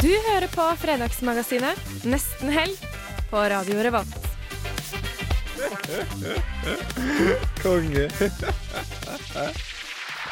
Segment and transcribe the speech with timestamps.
[0.00, 2.76] Du hører på Fredagsmagasinet Nesten helg
[3.28, 4.14] på Radio Revolt.
[7.60, 8.06] Konge.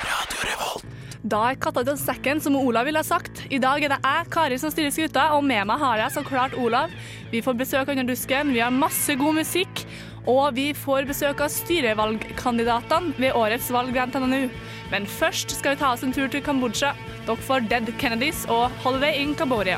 [0.08, 0.86] Radio Revolt.
[1.20, 3.42] Da er katta til sekken, som Olav ville ha sagt.
[3.52, 6.24] I dag er det jeg, Kari, som styrer skuta, og med meg har jeg så
[6.24, 6.94] klart Olav.
[7.28, 9.84] Vi får besøk under dusken, vi har masse god musikk,
[10.24, 14.48] og vi får besøk av styrevalgkandidatene ved årets valg ved NTNU.
[14.94, 16.94] Men først skal vi ta oss en tur til Kambodsja.
[17.28, 19.76] Dere får Dead Kennedys og Holiday in Cambodia.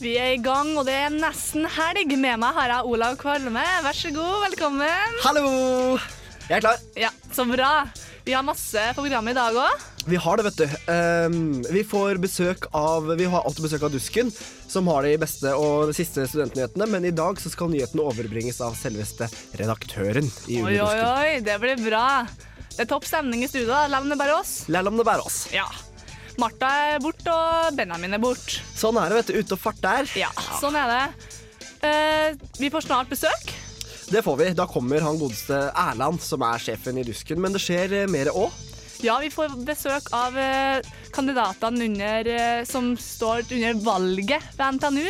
[0.00, 2.16] Vi er i gang, og det er nesten helg.
[2.16, 3.66] Med meg har jeg Olav Kvalme.
[3.84, 5.20] Vær så god, velkommen.
[5.26, 5.44] Hallo!
[6.48, 6.80] Jeg er klar.
[6.96, 7.84] Ja, Så bra.
[8.24, 9.86] Vi har masse på programmet i dag òg.
[10.06, 10.74] Vi har det, vet du.
[10.92, 14.30] Um, vi får besøk av Vi har alltid besøk av Dusken,
[14.70, 16.86] som har de beste og de siste studentnyhetene.
[16.90, 19.26] Men i dag så skal nyhetene overbringes av selveste
[19.58, 22.04] redaktøren i Oi, oi, oi, det blir bra.
[22.72, 23.72] Det er topp stemning i studio.
[23.74, 23.98] da.
[23.98, 24.68] om det bare oss.
[24.70, 25.48] Lell om det bærer oss.
[25.54, 25.66] Ja.
[26.40, 28.62] Martha er borte, og Benjamin er borte.
[28.78, 29.42] Sånn er det, vet du.
[29.42, 30.14] Ute og fart der.
[30.16, 30.30] Ja,
[30.62, 31.04] sånn er det.
[31.82, 33.50] Uh, vi får snart besøk.
[34.12, 34.50] Det får vi.
[34.52, 37.40] Da kommer han godeste Erland, som er sjefen i Dusken.
[37.40, 38.52] Men det skjer eh, mer òg.
[39.02, 45.08] Ja, vi får besøk av eh, kandidatene under, eh, som står under valget ved NTNU.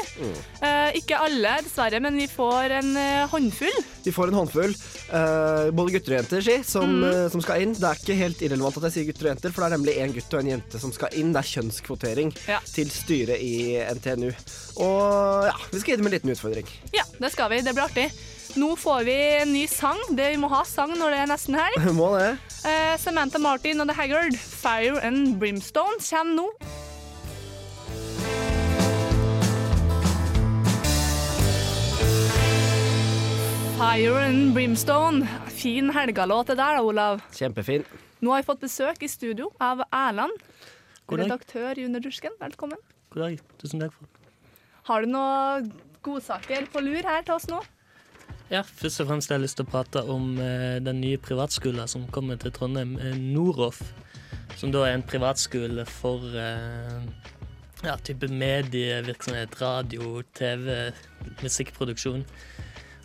[0.65, 2.95] Eh, ikke alle, dessverre, men vi får en
[3.35, 3.83] håndfull.
[4.07, 4.73] Vi får en håndfull.
[5.13, 7.29] eh, både gutter og jenter, si, som, mm.
[7.35, 7.75] som skal inn.
[7.77, 9.99] Det er ikke helt irrelevant at jeg sier gutter og jenter, for det er nemlig
[10.07, 11.35] en gutt og en jente som skal inn.
[11.37, 12.63] Det er kjønnskvotering Ja.
[12.73, 14.31] til styret i NTNU.
[14.81, 16.71] Og ja, vi skal gi dem en liten utfordring.
[16.97, 17.61] Ja, det skal vi.
[17.67, 18.09] Det blir artig.
[18.57, 19.99] Nå får vi en ny sang.
[20.17, 21.79] Det Vi må ha sang når det er nesten helg.
[22.01, 22.35] Må det.
[22.69, 26.49] Eh, Samantha Martin og The Haggard, 'Fire and Brimstone', kommer nå.
[33.79, 35.27] Fire and Brimstone.
[35.49, 37.21] Fin helgalåt det der, da, Olav.
[37.35, 37.85] Kjempefin.
[38.23, 40.35] Nå har vi fått besøk i studio av Erland,
[41.11, 41.27] God dag.
[41.27, 42.37] redaktør i Underdusken.
[42.41, 42.79] Velkommen.
[43.11, 43.41] God dag.
[43.63, 44.07] Tusen takk for
[44.89, 47.61] Har du noen godsaker på lur her til oss nå?
[48.53, 51.89] Ja, Først og fremst har jeg lyst til å prate om eh, den nye privatskolen
[51.89, 53.81] som kommer til Trondheim, eh, Noroff.
[54.61, 56.99] Som da er en privatskole for eh,
[57.81, 60.93] ja, type medievirksomhet, radio, TV,
[61.41, 62.27] musikkproduksjon.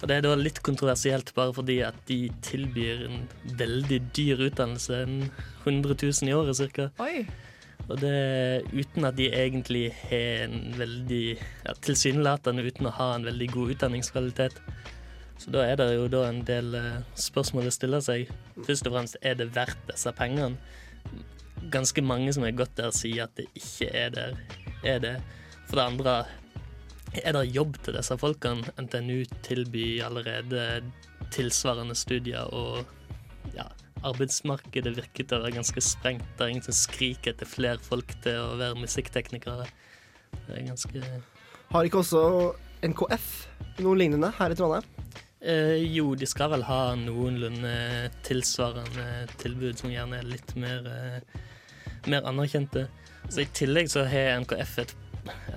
[0.01, 3.23] Og Det er da litt kontroversielt bare fordi at de tilbyr en
[3.57, 5.31] veldig dyr utdannelse, en
[5.63, 6.89] 100 000 i året ca.
[7.87, 13.31] Og det uten at de egentlig har en veldig ja, Tilsynelatende uten å ha en
[13.31, 14.59] veldig god utdanningskvalitet.
[15.37, 18.31] Så da er det jo da en del eh, spørsmål å stille seg.
[18.65, 20.57] Først og fremst, er det verdt disse pengene?
[21.73, 24.37] Ganske mange som har gått der, sier at det ikke er der.
[24.83, 25.15] Er det.
[25.69, 26.15] For det andre,
[27.23, 28.73] er det jobb til disse folkene?
[28.81, 30.63] NTNU tilbyr allerede
[31.33, 32.85] tilsvarende studier, og
[33.55, 33.67] ja,
[34.05, 36.25] arbeidsmarkedet virker til å være ganske sprengt.
[36.37, 39.67] Det er ingen som skriker etter flere folk til å være musikkteknikere.
[40.37, 41.03] Det er ganske
[41.71, 42.21] Har ikke også
[42.85, 43.29] NKF
[43.83, 44.85] noe lignende her i Trondheim?
[45.41, 47.73] Eh, jo, de skal vel ha noenlunde
[48.25, 51.41] tilsvarende tilbud som gjerne er litt mer, eh,
[52.09, 52.87] mer anerkjente.
[53.29, 54.95] Så I tillegg så har NKF et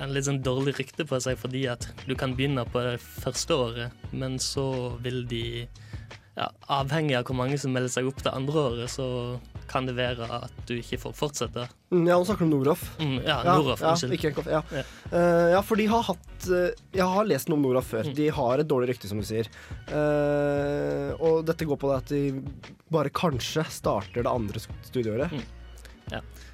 [0.03, 3.55] en litt sånn dårlig rykte på seg fordi at du kan begynne på det første
[3.55, 5.69] året, men så vil de
[6.41, 9.07] ja, Avhengig av hvor mange som melder seg opp det andre året, så
[9.71, 11.67] kan det være at du ikke får fortsette.
[11.93, 12.87] Mm, ja, nå snakker du om Noroff.
[12.99, 14.17] Mm, ja, Ja, Noroff, ja, unnskyld.
[14.17, 14.49] ikke NKF.
[14.51, 14.63] Ja.
[14.73, 14.85] Ja.
[15.13, 18.09] Uh, ja, for de har hatt uh, Jeg har lest noe om Noroff før.
[18.09, 18.17] Mm.
[18.17, 19.51] De har et dårlig rykte, som du sier.
[19.93, 22.23] Uh, og dette går på det at de
[22.91, 25.37] bare kanskje starter det andre studieåret.
[25.37, 25.49] Mm.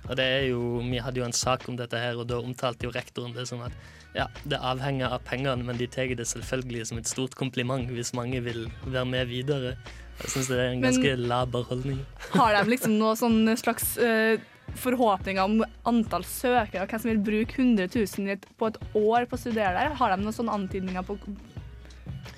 [0.06, 2.86] Og det er jo, Vi hadde jo en sak om dette her, og da omtalte
[2.86, 3.72] jo rektoren det som at
[4.16, 8.14] ja, det avhenger av pengene, men de tar det selvfølgelig som et stort kompliment hvis
[8.16, 9.76] mange vil være med videre.
[10.22, 11.98] Jeg syns det er en Men- ganske laber holdning.
[12.32, 14.38] Har de liksom noen sånn slags uh,
[14.80, 19.42] forhåpninger om antall søkere, hvem som vil bruke 100 000 på et år på å
[19.44, 19.94] studere der?
[20.00, 21.18] Har de noen sånne antydninger på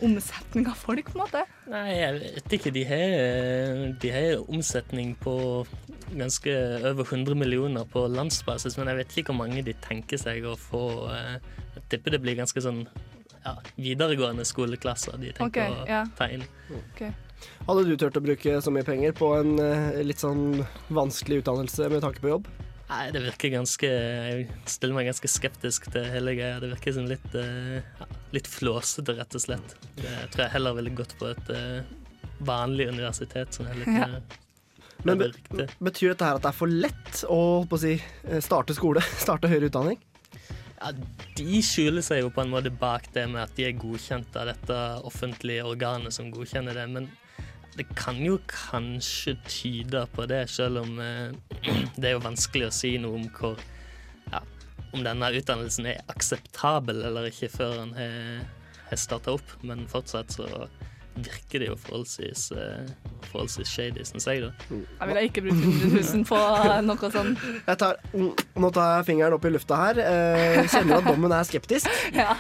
[0.05, 1.45] omsetning av folk, på en måte?
[1.71, 2.73] Nei, jeg vet ikke.
[2.75, 3.15] De har,
[4.03, 5.35] de har omsetning på
[6.09, 6.55] ganske
[6.89, 10.57] over 100 millioner på landsbasis, men jeg vet ikke hvor mange de tenker seg å
[10.59, 10.83] få.
[11.13, 11.39] eh,
[11.79, 12.87] Jeg tipper det blir ganske sånn
[13.45, 16.05] ja, videregående skoleklasser de tenker okay, å ja.
[16.19, 16.45] ta inn.
[17.69, 21.87] Hadde du turt å bruke så mye penger på en eh, litt sånn vanskelig utdannelse
[21.93, 22.49] med tanke på jobb?
[22.89, 26.59] Nei, det virker ganske Jeg stiller meg ganske skeptisk til hele greia.
[26.63, 29.75] Det virker som litt, eh, ja, litt flåsete, rett og slett.
[30.01, 31.91] Jeg tror jeg heller ville gått på et eh,
[32.49, 34.21] vanlig universitet som er litt Ja.
[35.07, 35.29] Men be
[35.79, 37.93] betyr dette her at det er for lett å, på å si,
[38.25, 40.01] eh, starte skole, starte høyere utdanning?
[40.79, 40.91] Ja,
[41.39, 44.51] de skjuler seg jo på en måte bak det med at de er godkjent av
[44.51, 47.09] dette offentlige organet som godkjenner det, men
[47.79, 51.31] det kan jo kanskje tyde på det, selv om eh,
[52.01, 53.61] det er jo vanskelig å si noe om hvor
[54.33, 54.43] ja,
[54.93, 58.47] om denne utdannelsen er akseptabel eller ikke før den har,
[58.99, 60.47] starta opp, men fortsatt så
[61.27, 62.91] virker det jo forholdsvis, eh,
[63.29, 64.51] forholdsvis shady, syns jeg, da.
[64.71, 66.41] Jeg ville ikke brukt 100 000 på
[66.89, 67.45] noe sånt.
[67.67, 68.31] Jeg tar, mm,
[68.65, 70.03] nå tar jeg fingeren opp i lufta her.
[70.03, 71.89] Eh, kjenner at dommen er skeptisk.
[72.19, 72.33] Ja.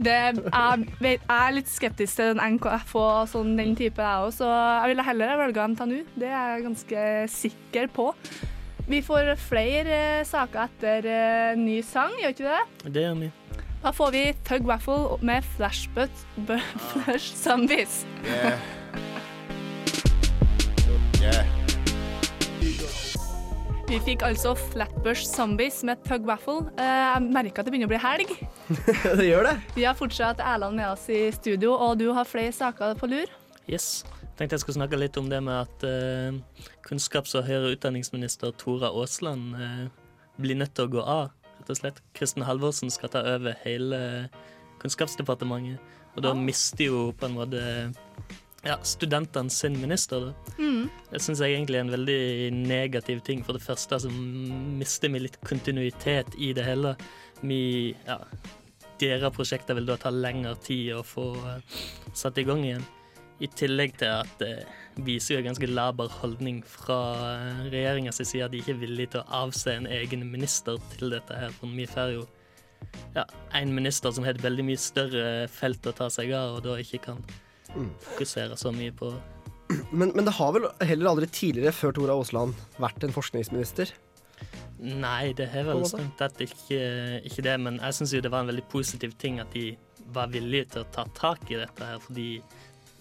[0.00, 4.32] Det, jeg, jeg er litt skeptisk til den NKF og sånn, den type, jeg òg,
[4.36, 6.00] så jeg ville heller velge NTNU.
[6.16, 8.10] Det er jeg ganske sikker på.
[8.88, 12.90] Vi får flere eh, saker etter eh, ny sang, gjør ikke det?
[12.92, 13.30] Det gjør vi.
[13.84, 16.10] Da får vi Thug Waffle med Flashbutt
[16.78, 18.06] Flush Zombies.
[18.24, 18.60] Yeah.
[21.20, 21.46] Yeah.
[23.88, 26.72] Vi fikk altså Flatbush Zombies med Thug Waffle.
[26.80, 26.80] Eh,
[27.12, 28.32] Jeg merker at det begynner å bli helg.
[29.20, 29.54] det gjør det.
[29.76, 33.28] Vi har fortsatt Erland med oss i studio, og du har flere saker på lur.
[33.68, 34.06] Yes.
[34.38, 38.88] Tenkte jeg skulle snakke litt om det med at uh, kunnskaps- og høyere utdanningsminister Tora
[38.96, 39.88] Aasland uh,
[40.40, 41.28] blir nødt til å gå av,
[41.64, 42.00] rett og slett.
[42.14, 44.28] Kristin Halvorsen skal ta over hele
[44.82, 45.80] Kunnskapsdepartementet,
[46.14, 47.60] og da mister jo på en måte
[48.64, 50.28] ja, studentene sin minister.
[50.28, 50.56] Da.
[50.58, 50.90] Mm.
[51.10, 53.42] Det syns jeg egentlig er en veldig negativ ting.
[53.44, 56.94] For det første så mister vi litt kontinuitet i det hele.
[57.42, 58.20] Vi, ja,
[59.00, 61.80] deres prosjekter vil da ta lengre tid å få eh,
[62.14, 62.84] satt i gang igjen.
[63.42, 64.52] I tillegg til at det
[65.04, 66.98] viser jo en ganske laber holdning fra
[67.34, 71.16] uh, regjeringas side at de ikke er villige til å avse en egen minister til
[71.16, 71.50] dette her.
[71.58, 72.24] For vi får jo
[73.16, 73.24] ja,
[73.58, 76.78] en minister som har et veldig mye større felt å ta seg av, og da
[76.80, 77.22] ikke kan
[78.04, 79.10] fokusere så mye på
[79.90, 83.90] Men, men det har vel heller aldri tidligere, før Tora Aasland, vært en forskningsminister?
[84.84, 86.78] Nei, det har vel strengt tatt ikke,
[87.24, 89.72] ikke det, men jeg syns jo det var en veldig positiv ting at de
[90.14, 92.28] var villige til å ta tak i dette her, fordi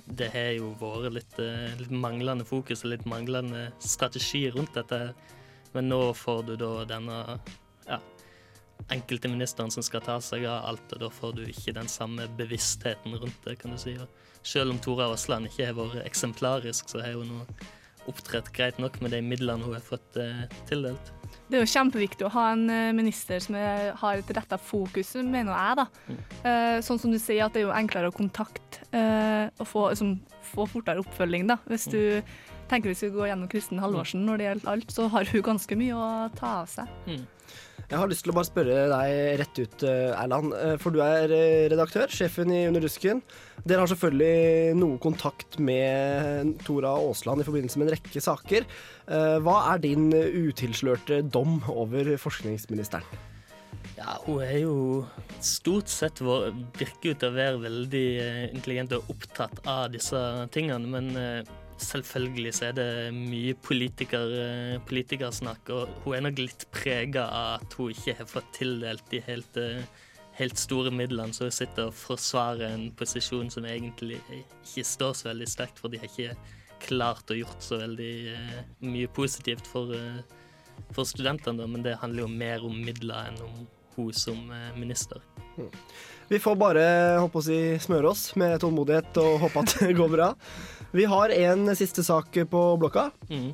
[0.05, 5.13] det har jo vært litt, eh, litt manglende fokus og litt manglende strategi rundt dette.
[5.73, 7.39] Men nå får du da denne
[7.87, 7.99] ja,
[8.89, 12.27] enkelte ministeren som skal ta seg av alt, og da får du ikke den samme
[12.37, 13.95] bevisstheten rundt det, kan du si.
[13.97, 14.07] Og
[14.43, 17.45] selv om Tora Aasland ikke har vært eksemplarisk, så har hun nå
[18.09, 21.13] opptrådt greit nok med de midlene hun har fått eh, tildelt.
[21.49, 25.13] Det er jo kjempeviktig å ha en eh, minister som er, har et retta fokus,
[25.19, 25.77] mener jeg.
[25.81, 25.85] da.
[26.49, 29.89] Eh, sånn som du sier, at det er jo enklere å kontakte eh, og få,
[29.93, 30.15] liksom,
[30.53, 31.47] få fortere oppfølging.
[31.51, 31.59] da.
[31.69, 31.99] Hvis du
[32.71, 35.77] tenker vi skal gå gjennom Kristin Halvorsen når det gjelder alt, så har hun ganske
[35.77, 36.89] mye å ta av seg.
[37.93, 40.53] Jeg har lyst til å bare spørre deg rett ut, eh, Erland.
[40.57, 43.21] eh, For du er eh, redaktør, sjefen i Under rusken.
[43.67, 48.65] Dere har selvfølgelig noe kontakt med Tora Aasland i forbindelse med en rekke saker.
[49.43, 53.03] Hva er din utilslørte dom over forskningsministeren?
[53.97, 54.75] Ja, hun er jo
[55.43, 56.49] stort sett vår,
[56.79, 58.07] virker jo til å være veldig
[58.55, 60.19] intelligent og opptatt av disse
[60.55, 61.45] tingene, men
[61.81, 67.61] selvfølgelig så er det mye politiker, eh, politikersnakk, og hun er nok litt prega av
[67.61, 69.83] at hun ikke har fått tildelt de helt, eh,
[70.39, 75.29] helt store midlene, så hun sitter og forsvarer en posisjon som egentlig ikke står så
[75.31, 76.35] veldig sterkt, for de har ikke
[76.83, 79.93] klart å gjort så veldig eh, mye positivt for,
[80.91, 83.63] for studentene, men det handler jo mer om midler enn om
[83.95, 85.21] hun som eh, minister.
[86.27, 86.83] Vi får bare
[87.21, 90.29] håpe å si, smøre oss med tålmodighet og håpe at det går bra.
[90.93, 93.09] Vi har en siste sak på blokka.
[93.29, 93.51] Mm.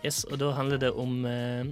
[0.00, 1.68] Yes, og da handler det om eh,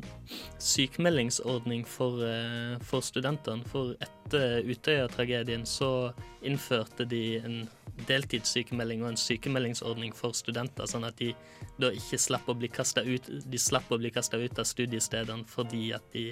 [0.61, 3.65] sykemeldingsordning for, eh, for studentene.
[3.73, 6.11] For etter Utøya-tragedien så
[6.45, 7.63] innførte de en
[8.09, 11.33] deltidssykemelding og en sykemeldingsordning for studenter, sånn at de
[11.81, 16.29] da ikke slapp å bli kasta ut, ut av studiestedene fordi at de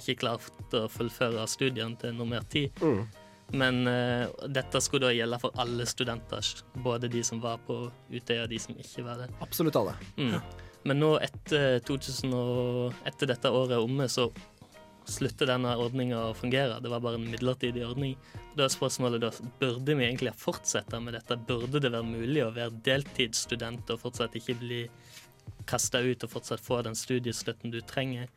[0.00, 2.84] ikke klarte å fullføre studiene til normert tid.
[3.54, 6.48] Men uh, dette skulle da gjelde for alle studenter,
[6.82, 9.28] både de som var på Utøya og de som ikke var det.
[9.44, 9.94] Absolutt alle.
[10.18, 10.40] Mm.
[10.86, 14.28] Men nå etter, 2000 og, etter dette året er omme, så
[15.06, 16.80] slutter denne ordninga å fungere.
[16.82, 18.16] Det var bare en midlertidig ordning.
[18.56, 21.38] Da er spørsmålet da, burde vi egentlig fortsette med dette?
[21.48, 24.82] Burde det være mulig å være deltidsstudent og fortsatt ikke bli
[25.66, 28.30] kasta ut og fortsatt få den studiestøtten du trenger.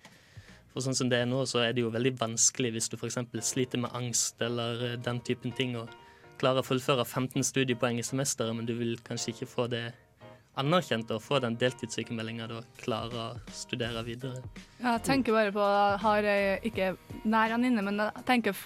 [0.73, 3.17] For sånn som det er nå, så er det jo veldig vanskelig hvis du f.eks.
[3.45, 5.89] sliter med angst eller eh, den typen ting, og
[6.39, 9.87] klarer å fullføre 15 studiepoeng i semesteret, men du vil kanskje ikke få det
[10.59, 14.43] anerkjent å få den deltidssykemeldinga da klare å studere videre.
[14.79, 16.91] Jeg tenker bare på Jeg har eh, ikke
[17.23, 18.57] nær han inne, men jeg tenker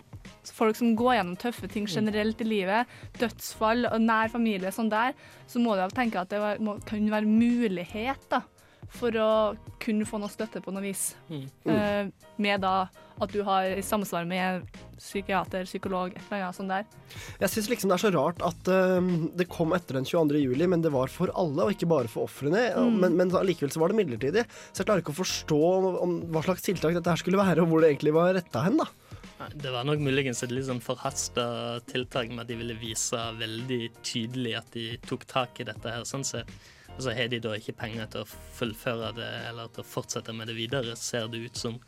[0.53, 5.15] folk som går gjennom tøffe ting generelt i livet, dødsfall og nær familie sånn der,
[5.47, 8.43] så må du tenke at det må, kan være mulighet da,
[8.93, 9.29] for å
[9.81, 11.13] kunne få noe støtte på noe vis.
[11.29, 11.45] Mm.
[11.73, 12.75] Eh, med da
[13.21, 14.65] at du har i samsvar med
[14.97, 16.87] psykiater, psykolog, et eller annet sånt der.
[17.43, 20.41] Jeg syns liksom det er så rart at uh, det kom etter den 22.
[20.41, 22.65] juli, men det var for alle, og ikke bare for ofrene.
[22.73, 22.97] Mm.
[23.03, 24.47] Men, men likevel så var det midlertidig.
[24.71, 27.61] Så jeg klarer ikke å forstå om, om hva slags tiltak dette her skulle være,
[27.63, 28.89] og hvor det egentlig var retta hen, da.
[29.51, 31.45] Det var nok muligens et litt sånn forhasta
[31.89, 36.05] tiltak med at de ville vise veldig tydelig at de tok tak i dette her,
[36.07, 36.49] sånn sett.
[36.93, 40.33] Og så har de da ikke penger til å fullføre det eller til å fortsette
[40.35, 41.79] med det videre, ser det ut som.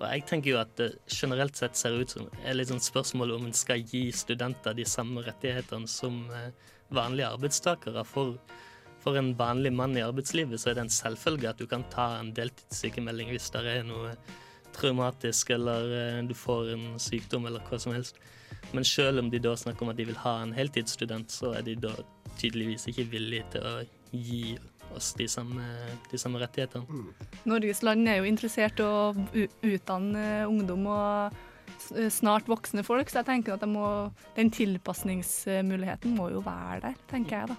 [0.00, 3.38] Og jeg tenker jo at det generelt sett ser ut som er litt sånn spørsmål
[3.38, 6.50] om en skal gi studenter de samme rettighetene som eh,
[6.92, 8.04] vanlige arbeidstakere.
[8.04, 8.36] For,
[9.00, 12.14] for en vanlig mann i arbeidslivet så er det en selvfølge at du kan ta
[12.18, 14.12] en deltidssykemelding hvis det er noe
[14.76, 18.20] traumatisk eller eh, du får en sykdom eller hva som helst.
[18.76, 21.64] Men selv om de da snakker om at de vil ha en heltidsstudent, så er
[21.64, 21.94] de da
[22.40, 23.76] tydeligvis ikke villige til å
[24.14, 24.54] gi
[24.94, 25.64] oss de samme,
[26.10, 27.10] de samme rettighetene.
[27.48, 29.10] Norges land er jo interessert i å
[29.66, 31.42] utdanne ungdom og
[32.12, 37.40] snart voksne folk, så jeg tenker at må, den tilpasningsmuligheten må jo være der, tenker
[37.40, 37.58] jeg da.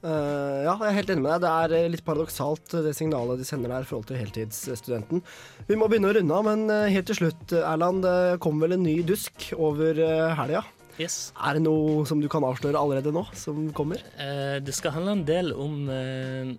[0.00, 1.42] Eh, ja, jeg er helt enig med deg.
[1.44, 5.20] Det er eh, litt paradoksalt eh, det signalet de sender der i forhold til heltidsstudenten.
[5.68, 8.06] Vi må begynne å runde av, men eh, helt til slutt, Erland.
[8.06, 10.64] Det kom vel en ny dusk over uh, helga.
[11.00, 11.30] Yes.
[11.40, 14.02] Er det noe som du kan avsløre allerede nå, som kommer?
[14.20, 16.52] Eh, det skal handle en del om, eh,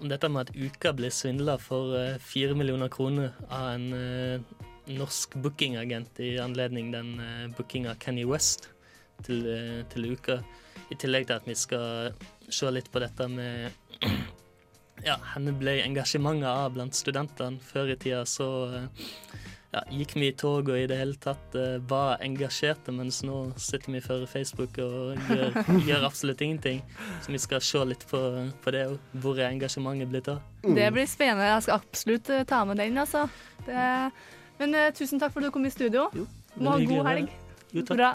[0.00, 4.40] om dette med at Uka ble svindla for eh, millioner kroner av en eh,
[4.98, 8.68] norsk bookingagent i anledning den eh, bookinga Kenny West
[9.22, 10.42] til, eh, til Uka.
[10.90, 12.12] I tillegg til at vi skal
[12.50, 13.70] se litt på dette med
[15.08, 17.62] ja, henne ble engasjementet av blant studentene.
[17.62, 19.08] Før i tida så eh,
[19.74, 23.40] ja, gikk vi i tog og i det hele tatt uh, var engasjerte, mens nå
[23.58, 26.80] sitter vi før Facebook og gjør, gjør absolutt ingenting.
[27.24, 28.20] Så vi skal se litt på,
[28.62, 30.40] på det, og hvor er engasjementet blitt av.
[30.64, 31.50] Det blir spennende.
[31.50, 33.26] Jeg skal absolutt eh, ta med den, altså.
[33.66, 33.84] Det,
[34.62, 36.08] men uh, tusen takk for at du kom i studio.
[36.54, 37.38] Må ha god helg.
[37.74, 37.96] Jo, takk.
[37.98, 38.14] Bra.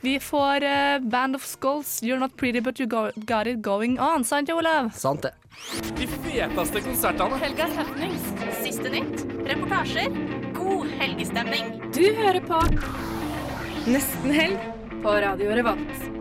[0.00, 3.98] Vi får uh, Band of Skulls, You're Not Pretty But You go Got It Going
[3.98, 4.24] On.
[4.24, 4.94] Sant, Olav?
[4.96, 5.34] Sant det.
[5.98, 7.42] De feteste konsertene.
[7.42, 8.30] Helgas happenings.
[8.62, 9.26] Siste nytt.
[9.50, 10.39] Reportasjer.
[11.00, 11.78] Helgestemning.
[11.96, 12.58] Du hører på
[13.88, 14.66] Nesten Helg
[15.00, 16.19] på Radio Revolt.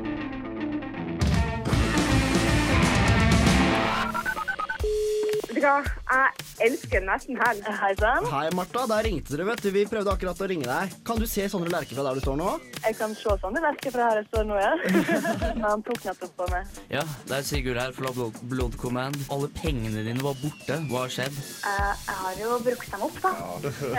[5.60, 7.66] Du hva, jeg elsker nesten helg.
[7.82, 8.26] Hei sann.
[8.32, 8.86] Hei, Martha.
[8.90, 9.70] Der ringte dere, vet du.
[9.76, 10.94] Vi prøvde akkurat å ringe deg.
[11.08, 12.54] Kan du se Sondre Lerche fra der du står nå?
[12.86, 14.72] Jeg kan se sånn Lerche fra her jeg står nå, ja.
[15.66, 16.80] Han tok nettopp på meg.
[16.94, 19.20] Ja, det er Sigurd her fra Blood, Blood Command.
[19.36, 20.80] Alle pengene dine var borte.
[20.92, 21.42] Hva har skjedd?
[21.68, 23.34] Eh, jeg har jo brukt dem opp, da.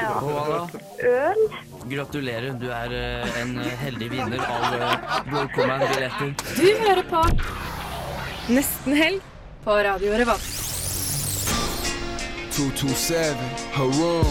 [0.01, 0.09] Ja.
[0.17, 0.83] Og hva da?
[1.11, 1.45] Øl.
[1.91, 6.35] Gratulerer, du er eh, en eh, heldig vinner av Blood Command-billetter.
[6.57, 7.25] Du hører på
[8.51, 9.31] Nesten Helg
[9.65, 10.71] på Radio Revolt.
[12.61, 13.37] 227,
[13.73, 14.25] Haroon.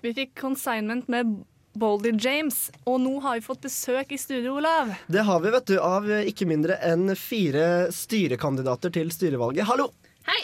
[0.00, 1.32] Vi fikk consignment med
[1.74, 4.94] Boldy James, og nå har vi fått besøk i studio, Olav.
[5.10, 9.66] Det har vi, vet du, av ikke mindre enn fire styrekandidater til styrevalget.
[9.66, 9.90] Hallo!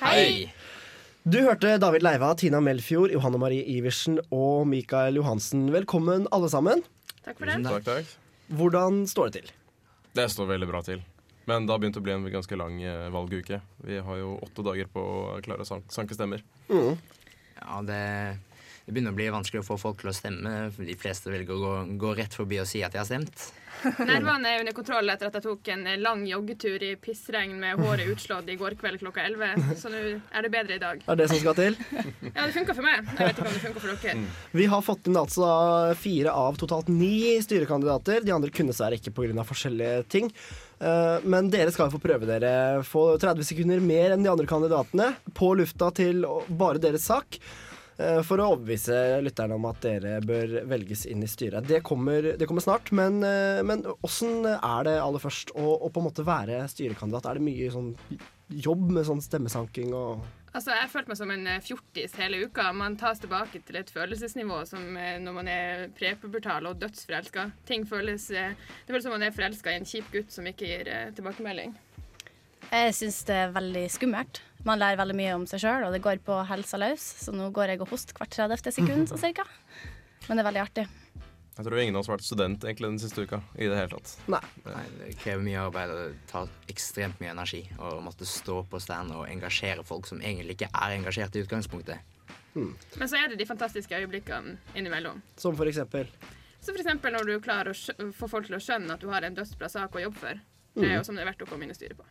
[0.02, 0.50] Hei!
[1.22, 5.68] Du hørte David Leiva, Tina Melfjord, Johanne Marie Iversen og Mikael Johansen.
[5.74, 6.82] Velkommen, alle sammen.
[7.22, 7.62] Takk for det.
[7.70, 8.16] Takk, takk.
[8.58, 9.60] Hvordan står det til?
[10.18, 11.06] Det står veldig bra til.
[11.46, 13.60] Men da begynte det å bli en ganske lang eh, valguke.
[13.86, 16.42] Vi har jo åtte dager på å klare å sanke stemmer.
[17.60, 18.00] Ja, det,
[18.86, 20.56] det begynner å bli vanskelig å få folk til å stemme.
[20.74, 23.46] De fleste velger å gå, gå rett forbi og si at de har stemt.
[23.84, 28.08] Nervene er under kontroll etter at jeg tok en lang joggetur i pissregn med håret
[28.12, 29.76] utslått i går kveld klokka 11.
[29.80, 31.02] Så nå er det bedre i dag.
[31.06, 31.78] Er det som skal til?
[32.32, 33.06] Ja, det funka for meg.
[33.16, 34.24] Jeg vet ikke om det funka for dere.
[34.56, 35.50] Vi har fått inn altså
[36.00, 38.24] fire av totalt ni styrekandidater.
[38.26, 39.44] De andre kunne dessverre ikke pga.
[39.46, 40.32] forskjellige ting.
[40.80, 42.82] Eh, Men dere skal få prøve dere.
[42.84, 47.38] Få 30 sekunder mer enn de andre kandidatene på lufta til bare deres sak.
[47.98, 51.66] Eh, For å overbevise lytterne om at dere bør velges inn i styret.
[51.68, 55.90] Det kommer, det kommer snart, men, eh, men åssen er det aller først å, å
[55.92, 57.28] på en måte være styrekandidat?
[57.30, 57.94] Er det mye sånn
[58.66, 60.26] jobb med sånn stemmesanking og
[60.56, 62.70] Altså, Jeg følte meg som en eh, fjortis hele uka.
[62.72, 67.50] Man tas tilbake til et følelsesnivå som når man er prepubertal og dødsforelska.
[67.68, 70.92] Ting føles Det føles som man er forelska i en kjip gutt som ikke gir
[71.18, 71.76] tilbakemelding.
[72.72, 74.45] Jeg syns det er veldig skummelt.
[74.66, 77.02] Man lærer veldig mye om seg sjøl, og det går på helsa løs.
[77.22, 78.72] Så nå går jeg og hoster hvert 30.
[78.74, 79.44] sekund, så cirka.
[80.26, 80.86] Men det er veldig artig.
[81.56, 83.38] Jeg tror ingen av oss har vært student egentlig den siste uka.
[83.56, 84.10] I det hele tatt.
[84.28, 84.40] Nei.
[84.98, 87.62] Det krever mye arbeid og det tar ekstremt mye energi.
[87.78, 92.12] Å måtte stå på stand og engasjere folk som egentlig ikke er engasjert i utgangspunktet.
[92.56, 95.22] Men så er det de fantastiske øyeblikkene innimellom.
[95.40, 96.10] Som for eksempel.
[96.58, 99.24] Så for eksempel når du klarer å få folk til å skjønne at du har
[99.24, 100.44] en dødsbra sak å jobbe for.
[100.76, 102.04] Det er jo som det er verdt å komme inn i styret på.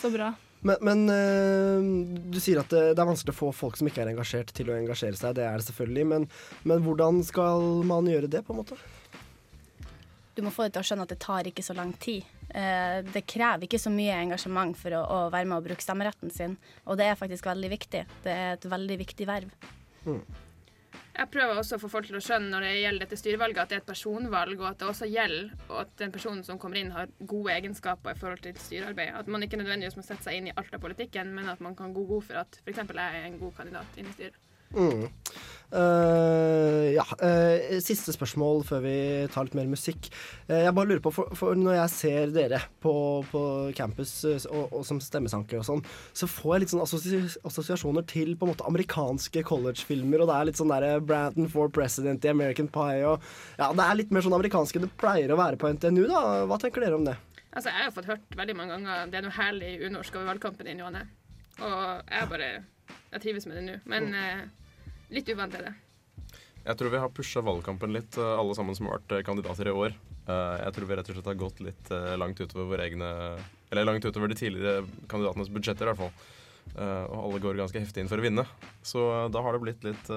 [0.00, 0.32] Så bra.
[0.64, 1.86] Men, men eh,
[2.32, 4.72] du sier at det, det er vanskelig å få folk som ikke er engasjert, til
[4.72, 5.36] å engasjere seg.
[5.36, 6.04] Det er det selvfølgelig.
[6.14, 6.28] Men,
[6.64, 8.78] men hvordan skal man gjøre det, på en måte?
[10.34, 12.24] Du må få dem til å skjønne at det tar ikke så lang tid.
[12.48, 16.32] Eh, det krever ikke så mye engasjement for å, å være med og bruke stemmeretten
[16.34, 16.56] sin,
[16.88, 18.02] og det er faktisk veldig viktig.
[18.24, 19.52] Det er et veldig viktig verv.
[21.14, 23.70] Jeg prøver også å få folk til å skjønne når det gjelder dette styrevalget, at
[23.70, 26.80] det er et personvalg, og at det også gjelder, og at den personen som kommer
[26.80, 29.14] inn, har gode egenskaper i forhold til styrearbeid.
[29.20, 31.78] At man ikke nødvendigvis må sette seg inn i alt av politikken, men at man
[31.78, 32.82] kan gå god for at f.eks.
[32.82, 34.42] jeg er en god kandidat inn i styret.
[34.74, 35.06] Mm.
[35.06, 35.82] Ja.
[37.22, 38.96] Eh, siste spørsmål før vi
[39.32, 40.08] tar litt mer musikk.
[40.48, 42.94] Eh, jeg bare lurer på, for, for når jeg ser dere på,
[43.30, 43.42] på
[43.78, 45.84] campus eh, og, og som stemmesanker og sånn,
[46.16, 50.38] så får jeg litt sånn assosi assosiasjoner til på en måte amerikanske collegefilmer, og det
[50.38, 53.22] er litt sånn derre Branton for president i American Pie og
[53.58, 56.24] Ja, det er litt mer sånn amerikanske det pleier å være på NTNU, da.
[56.48, 57.16] Hva tenker dere om det?
[57.54, 60.66] Altså, jeg har fått hørt veldig mange ganger det er noe herlig unorsk over valgkampen
[60.66, 61.04] din, Johanne.
[61.62, 62.50] Og jeg bare
[63.12, 63.74] Jeg trives med det nå.
[63.86, 64.40] Men eh,
[65.14, 65.74] litt uvant er det.
[66.64, 69.68] Jeg tror vi har pusha valgkampen litt, eh, alle sammen som har vært eh, kandidater
[69.68, 69.92] i år.
[70.24, 73.10] Eh, Jeg tror vi rett og slett har gått litt langt utover våre egne
[73.70, 76.12] Eller langt utover de tidligere kandidatenes budsjetter, i hvert fall.
[76.78, 78.46] Eh, Og alle går ganske heftig inn for å vinne.
[78.82, 80.08] Så da har det blitt litt,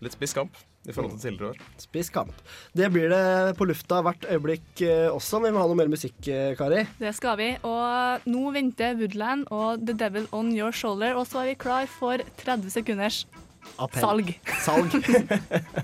[0.00, 0.56] litt spiss kamp
[0.88, 1.58] i forhold til tidligere år.
[1.76, 2.32] Spiss kamp.
[2.72, 4.80] Det blir det på lufta hvert øyeblikk
[5.12, 5.42] også.
[5.44, 6.16] Vi må ha noe mer musikk,
[6.56, 6.86] Kari.
[7.02, 7.50] Det skal vi.
[7.60, 11.84] Og nå venter Woodland og The Devil On Your Shoulder, og så er vi klar
[11.90, 13.26] for 30 sekunders
[13.76, 14.00] Appell.
[14.02, 14.32] salg.
[14.64, 14.94] Salg.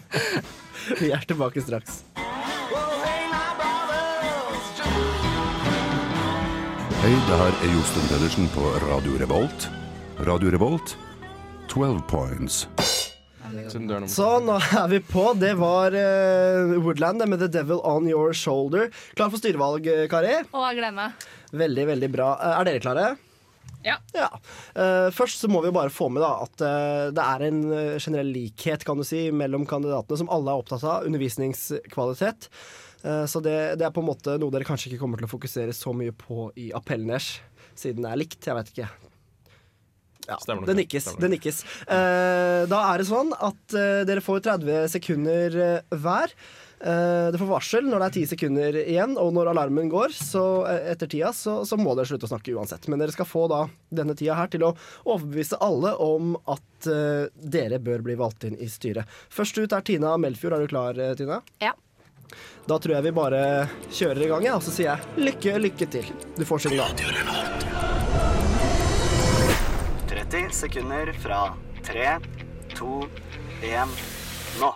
[1.00, 2.03] vi er tilbake straks.
[7.05, 9.66] Hei, det her er Josten Pedersen på Radio Revolt.
[10.25, 10.94] Radio Revolt,
[11.68, 12.62] 12 points.
[14.11, 15.27] Så nå er vi på.
[15.38, 18.88] Det var uh, Woodland med The Devil On Your Shoulder.
[19.18, 20.33] Klar for styrevalg, eh, Kari?
[20.49, 21.29] Å, jeg gleder meg.
[21.55, 22.31] Veldig, veldig bra.
[22.40, 23.07] Eh, Er dere klare?
[23.85, 24.29] Ja.
[24.75, 27.97] Eh, først så må vi bare få med da at uh, det er en eh,
[28.01, 31.09] generell likhet kan du si, mellom kandidatene som alle er opptatt av.
[31.09, 32.49] Undervisningskvalitet.
[33.05, 35.35] Uh, så det, det er på en måte noe dere kanskje ikke kommer til å
[35.35, 37.37] fokusere så mye på i appellen deres,
[37.79, 38.40] siden det er likt.
[38.49, 38.90] Jeg vet ikke.
[40.25, 41.11] Ja, Stemmer det nikkes.
[41.11, 41.62] Stemmer Det nikkes.
[41.85, 43.75] Eh, da er det sånn at
[44.09, 45.59] dere får 30 sekunder
[45.92, 46.33] hver.
[46.85, 50.42] Eh, dere får varsel når det er 10 sekunder igjen, og når alarmen går så,
[50.68, 52.90] eh, etter tida, så, så må dere slutte å snakke uansett.
[52.92, 54.75] Men dere skal få da denne tida her til å
[55.07, 59.09] overbevise alle om at uh, dere bør bli valgt inn i styret.
[59.33, 60.59] Først ut er Tina Melfjord.
[60.59, 61.40] Er du klar, Tina?
[61.64, 61.73] Ja.
[62.68, 63.42] Da tror jeg vi bare
[63.88, 66.12] kjører i gang, ja, og så sier jeg lykke, lykke til.
[66.37, 66.92] Du får signal.
[70.12, 71.47] 30 sekunder fra
[71.88, 72.16] 3,
[72.77, 72.97] 2,
[73.73, 74.01] 1,
[74.61, 74.75] nå.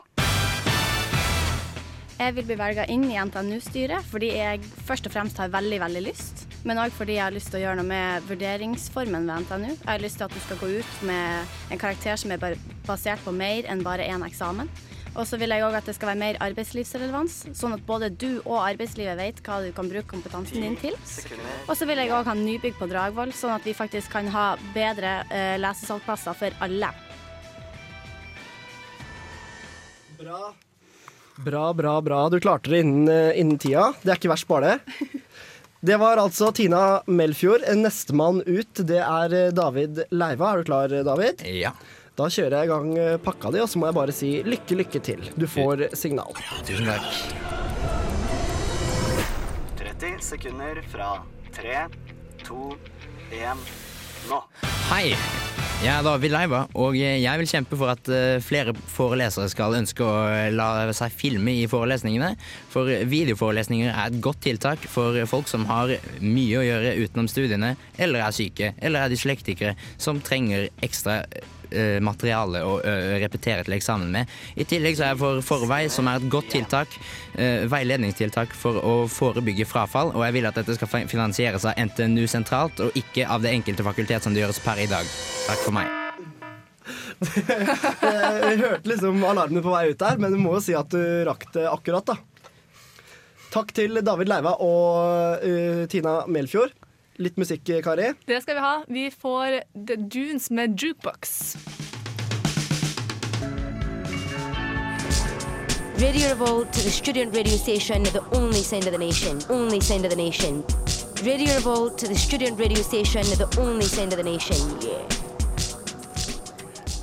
[2.18, 6.00] Jeg vil bli velga inn i NTNU-styret fordi jeg først og fremst har veldig veldig
[6.02, 6.48] lyst.
[6.66, 9.70] Men òg fordi jeg har lyst til å gjøre noe med vurderingsformen ved NTNU.
[9.76, 13.22] Jeg har lyst til at du skal gå ut med en karakter som er basert
[13.22, 14.66] på mer enn bare én eksamen.
[15.14, 18.42] Og så vil jeg òg at det skal være mer arbeidslivsrelevans, sånn at både du
[18.42, 20.98] og arbeidslivet vet hva du kan bruke kompetansen din til.
[21.66, 24.52] Og så vil jeg òg ha nybygg på Dragvoll, sånn at vi faktisk kan ha
[24.74, 26.94] bedre eh, for alle.
[30.18, 30.48] Bra.
[31.44, 32.28] Bra, bra, bra.
[32.28, 33.92] Du klarte det innen, eh, innen tida.
[34.02, 35.06] Det er ikke verst, bare det.
[35.80, 37.62] Det var altså Tina Melfjord.
[37.78, 40.50] Nestemann ut, det er eh, David Leiva.
[40.50, 41.44] Er du klar, eh, David?
[41.46, 41.70] Ja.
[42.18, 45.00] Da kjører jeg i gang pakka di, og så må jeg bare si lykke, lykke
[45.06, 45.22] til.
[45.38, 46.34] Du får signal.
[46.66, 47.06] Tusen takk.
[49.78, 51.12] 30 sekunder fra
[51.54, 51.84] 3,
[52.42, 52.74] 2,
[53.38, 53.62] 1,
[54.30, 54.38] nå.
[54.88, 55.12] Hei,
[55.78, 60.04] jeg er David Leiva, og jeg vil kjempe for at eh, flere forelesere skal ønske
[60.04, 60.14] å
[60.54, 62.32] la seg filme i forelesningene.
[62.72, 67.76] For videoforelesninger er et godt tiltak for folk som har mye å gjøre utenom studiene,
[67.96, 71.22] eller er syke, eller er dyslektikere som trenger ekstra
[71.70, 74.32] eh, materiale å eh, repetere til eksamen med.
[74.56, 76.96] I tillegg så er jeg for Forvei, som er et godt tiltak,
[77.34, 81.78] eh, veiledningstiltak for å forebygge frafall, og jeg vil at dette skal fi- finansieres av
[81.78, 85.08] NTNU sentralt, og ikke av det enkelte fakultet som det gjøres per i dag.
[85.46, 85.94] Takk for meg.
[87.18, 91.00] Jeg hørte liksom alarmene på vei ut der, men du må jo si at du
[91.26, 92.16] rakk det akkurat, da.
[93.52, 96.74] Takk til David Leiva og uh, Tina Melfjord.
[97.18, 98.12] Litt musikk, Kari.
[98.26, 98.74] Det skal vi ha.
[98.86, 101.56] Vi får The Dunes med Jukebox.
[105.98, 109.40] Radio Revolt to the student radio station, the only sound of the nation.
[109.50, 110.62] Only sound of the nation.
[111.26, 114.56] Radio Revolt to the student radio station, the only sound of the nation.
[114.80, 115.02] Yeah.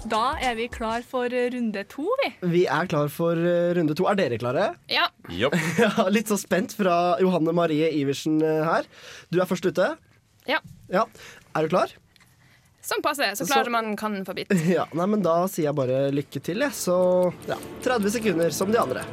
[0.05, 2.31] Da er vi klar for runde to, vi.
[2.53, 4.05] Vi er klar for eh, runde to.
[4.05, 4.75] Er dere klare?
[4.87, 5.07] Ja.
[5.41, 5.49] ja.
[6.13, 8.85] Litt så spent fra Johanne Marie Iversen eh, her.
[9.33, 9.95] Du er først ute.
[10.45, 10.59] Ja.
[10.87, 11.05] Ja.
[11.55, 11.93] Er du klar?
[12.85, 15.77] Sånn passe, så klar så, man kan få bit Ja, nei, men Da sier jeg
[15.77, 16.75] bare lykke til, jeg.
[16.77, 16.97] Så
[17.49, 19.05] ja, 30 sekunder som de andre.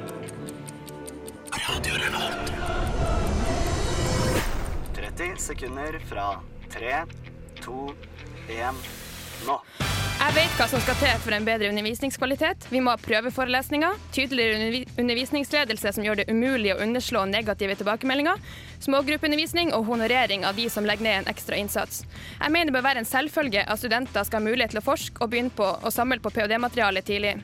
[4.92, 6.28] 30 sekunder fra
[6.74, 7.04] 3,
[7.64, 7.94] 2,
[8.48, 8.84] 1,
[9.48, 9.58] nå.
[10.22, 12.68] Jeg vet hva som skal til for en bedre undervisningskvalitet.
[12.70, 18.38] Vi må ha prøveforelesninger, tydeligere undervisningsledelse som gjør det umulig å underslå negative tilbakemeldinger,
[18.86, 22.04] smågruppeundervisning og honorering av de som legger ned en ekstra innsats.
[22.38, 25.18] Jeg mener det bør være en selvfølge at studenter skal ha mulighet til å forske
[25.18, 27.40] og begynne på å samle på ph.d.-materiale tidlig.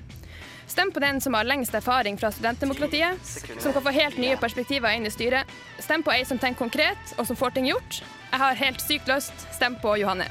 [0.70, 3.18] Stem på den som har lengst erfaring fra studentdemokratiet,
[3.58, 5.50] som kan få helt nye perspektiver inn i styret.
[5.82, 8.04] Stem på ei som tenker konkret, og som får ting gjort.
[8.28, 9.48] Jeg har helt sykt lyst.
[9.56, 10.30] Stem på Johanne.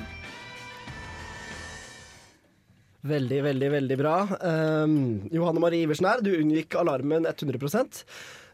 [3.05, 4.15] Veldig, veldig, veldig bra.
[4.41, 4.95] Um,
[5.31, 7.59] Johanne Marie Iversen her, du unngikk alarmen 100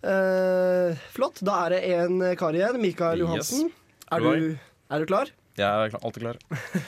[0.04, 1.40] uh, Flott.
[1.46, 2.82] Da er det en kar igjen.
[2.84, 3.70] Mikael Johansen.
[3.72, 3.80] Yes.
[4.12, 4.58] Er, du,
[4.92, 5.32] er du klar?
[5.58, 6.38] Jeg er klar- alltid klar.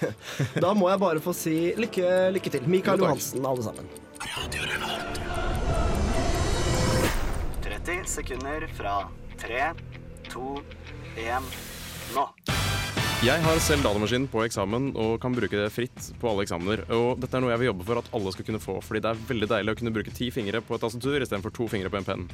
[0.63, 2.67] Da må jeg bare få si lykke, lykke til.
[2.67, 3.07] Mikael Jo.
[3.07, 3.87] Johansen, alle sammen.
[7.65, 8.97] 30 sekunder fra
[9.41, 9.71] 3,
[10.33, 10.61] 2,
[11.23, 11.51] 1,
[12.17, 12.27] nå.
[13.23, 16.81] Jeg har selv datamaskin på eksamen og kan bruke det fritt på alle eksamener.
[16.93, 19.13] Og dette er noe jeg vil jobbe for at alle skal kunne få, fordi det
[19.13, 22.01] er veldig deilig å kunne bruke ti fingre på et tastatur istedenfor to fingre på
[22.01, 22.25] en penn.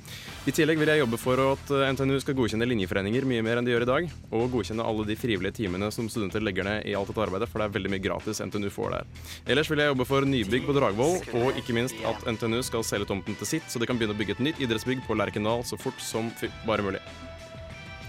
[0.50, 3.70] I tillegg vil jeg jobbe for at eh, NTNU skal godkjenne linjeforeninger mye mer enn
[3.70, 6.96] de gjør i dag, og godkjenne alle de frivillige timene som studenter legger ned i
[6.98, 9.12] alt dette arbeidet, for det er veldig mye gratis NTNU får der.
[9.54, 13.12] Ellers vil jeg jobbe for nybygg på Dragvoll, og ikke minst at NTNU skal selge
[13.14, 15.78] tomten til sitt, så de kan begynne å bygge et nytt idrettsbygg på Lerkendal så
[15.80, 16.34] fort som
[16.66, 17.06] bare mulig.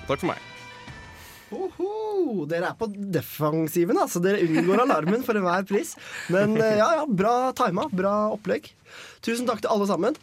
[0.09, 0.52] Takk for meg.
[1.53, 4.23] Oho, dere er på defensiven, altså.
[4.25, 5.95] Dere unngår alarmen for enhver pris.
[6.33, 7.89] Men eh, ja, ja, bra tima.
[7.93, 8.71] Bra opplegg.
[9.25, 10.17] Tusen takk til alle sammen.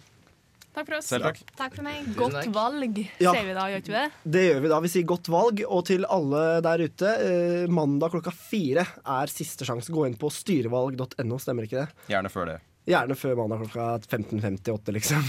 [0.69, 1.07] Takk for oss.
[1.09, 1.39] Selv takk.
[1.57, 2.05] Takk for meg.
[2.15, 3.33] Godt valg, Ja.
[3.33, 4.31] sier vi da, gjør ikke vi det?
[4.37, 4.79] Det gjør vi da.
[4.85, 5.63] Vi sier godt valg.
[5.67, 9.91] Og til alle der ute, eh, mandag klokka fire er siste sjanse.
[9.93, 11.87] Gå inn på styrevalg.no, stemmer ikke det?
[12.13, 12.59] Gjerne før det.
[12.87, 15.25] Gjerne før mandag klokka 15.58, liksom.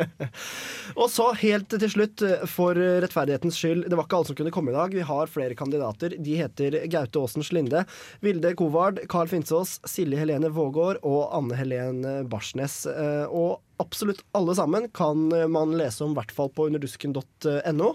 [1.00, 4.70] og så helt til slutt, for rettferdighetens skyld, det var ikke alle som kunne komme
[4.70, 4.94] i dag.
[4.94, 6.14] Vi har flere kandidater.
[6.20, 7.82] De heter Gaute Aasen Slinde,
[8.22, 12.84] Vilde Kovard, Carl Finsås, Silje Helene Vågård og Anne Helene Barsnes.
[12.92, 17.90] Eh, Og absolutt alle sammen kan man lese om, i hvert fall på underdusken.no.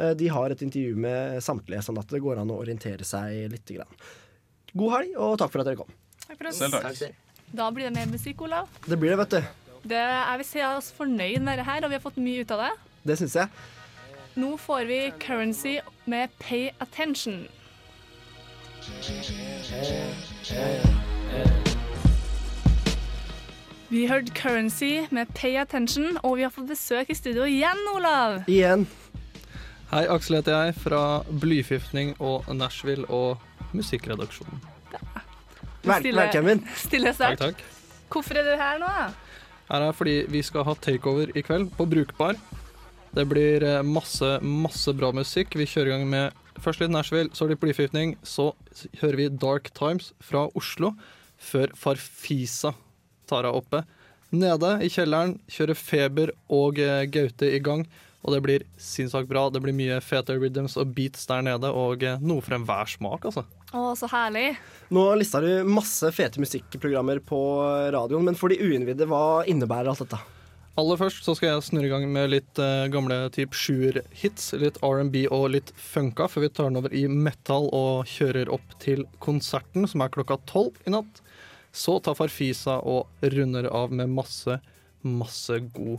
[0.00, 3.46] Eh, De har et intervju med samtlige, sånn at det går an å orientere seg
[3.54, 3.76] litt.
[4.74, 5.94] God helg, og takk for at dere kom.
[6.26, 6.58] Takk for oss.
[6.64, 7.24] Selv takk.
[7.52, 8.68] Da blir det mer musikk, Olav.
[8.86, 9.42] Det blir det, vet du.
[9.88, 12.50] Det, jeg vil si oss fornøyd med det her, og vi har fått mye ut
[12.52, 12.72] av det.
[13.08, 13.48] Det syns jeg.
[14.38, 17.46] Nå får vi Currency med Pay Attention.
[23.88, 28.42] Vi hørte Currency med Pay Attention, og vi har fått besøk i studio igjen, Olav.
[28.46, 28.86] Igjen.
[29.88, 33.40] Hei, Aksel heter jeg, fra Blyforgiftning og Nashville og
[33.72, 34.60] musikkredaksjonen.
[35.82, 36.62] Vel- velkommen.
[36.76, 37.38] Stille sterkt.
[37.40, 37.64] Takk, takk.
[38.12, 38.88] Hvorfor er du her nå?
[39.68, 42.36] Her er fordi vi skal ha takeover i kveld på Brukbar.
[43.14, 45.54] Det blir eh, masse, masse bra musikk.
[45.56, 48.16] Vi kjører i gang med først litt Nashville, så litt blyforgiftning.
[48.26, 48.50] Så
[49.02, 50.94] hører vi Dark Times fra Oslo,
[51.38, 52.74] før Farfisa
[53.28, 53.84] tar av oppe.
[54.32, 57.86] Nede i kjelleren kjører Feber og eh, Gaute i gang.
[58.26, 59.46] Og det blir sinnssykt bra.
[59.52, 63.24] Det blir mye fete rhythms og beats der nede, og eh, noe for enhver smak,
[63.30, 63.44] altså.
[63.68, 64.54] Å, så herlig.
[64.94, 67.38] Nå lista du masse fete musikkprogrammer på
[67.92, 70.20] radioen, men for de uinnvidde, hva innebærer alt dette?
[70.78, 74.52] Aller først så skal jeg snurre i gang med litt eh, gamle type sjuer-hits.
[74.62, 78.76] Litt R&B og litt funka, før vi tar den over i metal og kjører opp
[78.80, 81.20] til konserten, som er klokka tolv i natt.
[81.74, 84.60] Så tar Farfisa og runder av med masse,
[85.02, 85.98] masse god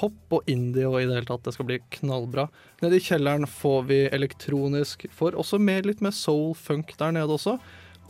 [0.00, 1.44] pop og indie og i det hele tatt.
[1.44, 2.46] Det skal bli knallbra.
[2.80, 7.36] Nede i kjelleren får vi elektronisk, får også med litt med soul, funk der nede
[7.36, 7.58] også,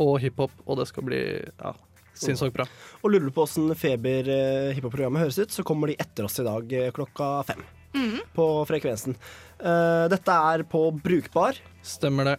[0.00, 1.74] og hiphop, og det skal bli ja,
[2.14, 2.68] sinnssykt bra.
[3.02, 6.38] Og lurer du på åssen Feber eh, hiphop-programmet høres ut, så kommer de etter oss
[6.40, 7.66] i dag eh, klokka fem.
[8.36, 9.16] På frekvensen.
[9.58, 12.36] Eh, dette er på Brukbar Stemmer det.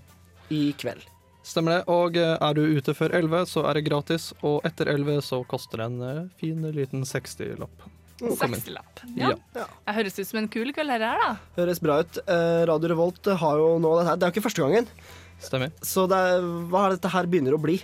[0.47, 1.03] i kveld.
[1.43, 1.81] Stemmer det.
[1.91, 4.29] Og eh, er du ute før 11, så er det gratis.
[4.47, 7.89] Og etter 11 så koster det en eh, fin liten 60-lapp.
[8.21, 9.01] 60-lapp.
[9.17, 9.31] Ja.
[9.57, 9.65] Ja.
[9.87, 11.31] Jeg høres ut som en kul kveld her, da.
[11.57, 12.19] Høres bra ut.
[12.25, 14.89] Eh, Radio Revolt har jo nå Det, det er jo ikke første gangen.
[15.41, 15.71] Stemmer.
[15.81, 17.79] Så det er, hva er dette her begynner å bli?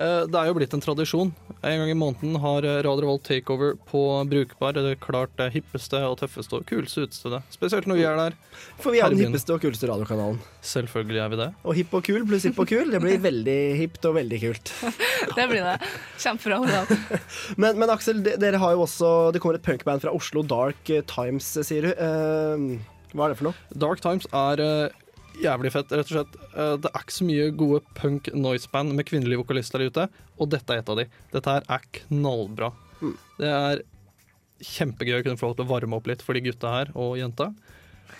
[0.00, 1.30] Eh, Det er jo blitt en tradisjon.
[1.62, 4.00] En gang i måneden har eh, Radio Revolt takeover på
[4.30, 4.72] Brukbar.
[4.72, 7.42] Det er klart det hippeste og tøffeste og kuleste utestedet.
[7.52, 8.36] Spesielt når vi er der.
[8.80, 10.40] For vi er den hippeste og kuleste radiokanalen.
[10.64, 11.48] Selvfølgelig er vi det.
[11.68, 14.72] Og hipp og kul pluss hipp og kul, det blir veldig hipt og veldig kult.
[15.36, 15.76] Det blir det.
[16.20, 16.82] Kjempebra.
[17.62, 21.46] Men, men Aksel, dere har jo også Det kommer et punkband fra Oslo, Dark Times,
[21.64, 21.92] sier du.
[21.96, 22.80] Uh,
[23.12, 23.56] hva er det for noe?
[23.76, 24.60] Dark Times er
[25.40, 26.36] jævlig fett, rett og slett.
[26.52, 30.50] Eh, det er ikke så mye gode punk noise-band med kvinnelige vokalister der ute, og
[30.52, 31.06] dette er et av de.
[31.32, 32.72] Dette her er knallbra.
[33.38, 33.84] Det er
[34.62, 37.16] kjempegøy å kunne få lov til å varme opp litt for de gutta her, og
[37.18, 37.50] jenta.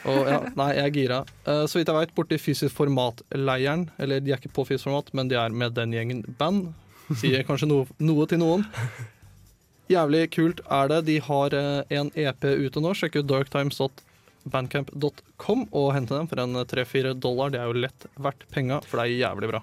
[0.08, 1.22] Og ja, nei, jeg er gira.
[1.46, 5.12] Eh, så vidt jeg veit, borti Fysisk Format-leiren, eller de er ikke på Fysisk Format,
[5.16, 6.72] men de er med den gjengen band,
[7.20, 8.66] sier kanskje noe, noe til noen.
[9.92, 11.02] Jævlig kult er det.
[11.10, 12.94] De har eh, en EP ute nå.
[12.96, 13.28] Sjekk ut
[14.44, 17.52] darktimes.bandcamp.com og hente dem for en tre-fire dollar.
[17.52, 19.62] Det er jo lett verdt penga, for det er jævlig bra.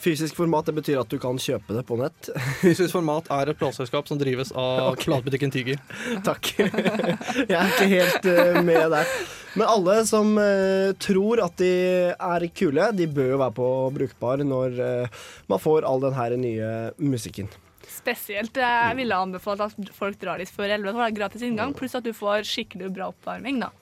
[0.00, 2.28] Fysisk format det betyr at du kan kjøpe det på nett.
[2.60, 5.06] Fysisk Format er et plateselskap som drives av okay.
[5.08, 5.80] platebutikken Tiger.
[6.26, 6.52] Takk.
[6.60, 9.14] Jeg er ikke helt eh, med der.
[9.56, 11.72] Men alle som eh, tror at de
[12.12, 16.36] er kule, de bør jo være på brukbar når eh, man får all den her
[16.44, 17.48] nye musikken.
[17.90, 21.72] Spesielt jeg ville anbefalt at folk drar dit før 11, for det er gratis inngang,
[21.76, 23.64] pluss at du får skikkelig bra oppvarming.
[23.64, 23.72] da.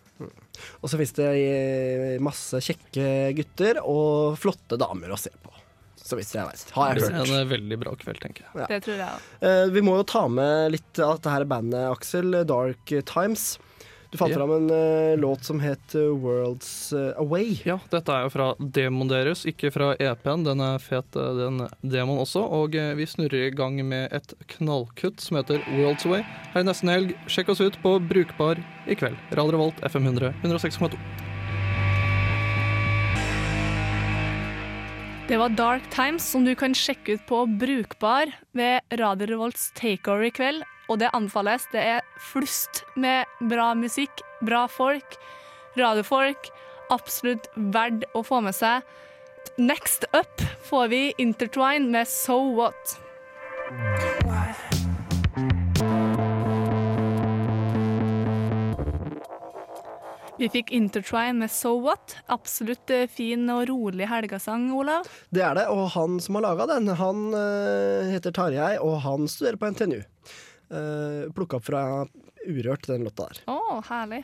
[0.82, 5.54] Og så finnes det eh, masse kjekke gutter og flotte damer å se på.
[6.08, 6.60] Så vidt jeg vet.
[6.72, 7.28] Har jeg Det blir hørt.
[7.28, 8.68] en eh, veldig bra kveld, tenker jeg.
[8.70, 9.24] Det tror jeg òg.
[9.44, 12.38] Eh, vi må jo ta med litt av dette her bandet, Aksel.
[12.48, 13.58] Dark Times.
[14.10, 14.38] Du fant Ja.
[14.40, 17.58] fram en uh, låt som het eh, Worlds eh, Away.
[17.68, 20.46] Ja, dette er jo fra demoen deres, ikke fra EP-en.
[20.46, 22.40] Den er fet, den demoen også.
[22.40, 26.24] Og vi snurrer i gang med et knallkutt som heter Worlds Away.
[26.54, 27.12] Her i nesten helg.
[27.28, 29.18] Sjekk oss ut på Brukbar i kveld.
[29.36, 30.96] Radio Revolt FM 100 106,2.
[35.28, 40.24] Det var Dark Times, som du kan sjekke ut på Brukbar ved Radio Revolts Takeover
[40.24, 40.64] i kveld.
[40.88, 41.66] Og det anbefales.
[41.72, 45.18] Det er flust med bra musikk, bra folk,
[45.78, 46.50] radiofolk.
[46.90, 48.86] Absolutt verdt å få med seg.
[49.58, 52.96] Next up får vi Intertwine med So What.
[60.38, 62.16] Vi fikk Intertwine med So What.
[62.26, 65.08] Absolutt eh, fin og rolig helgesang, Olav.
[65.34, 69.26] Det er det, og han som har laga den, han eh, heter Tarjei, og han
[69.26, 69.98] studerer på NTNU.
[70.68, 71.82] Uh, Plukka opp fra
[72.48, 73.42] Urørt, den låta der.
[73.50, 74.22] Å, herlig.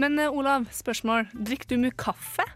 [0.00, 1.30] Men uh, Olav, spørsmål.
[1.32, 2.46] Drikker du mye kaffe?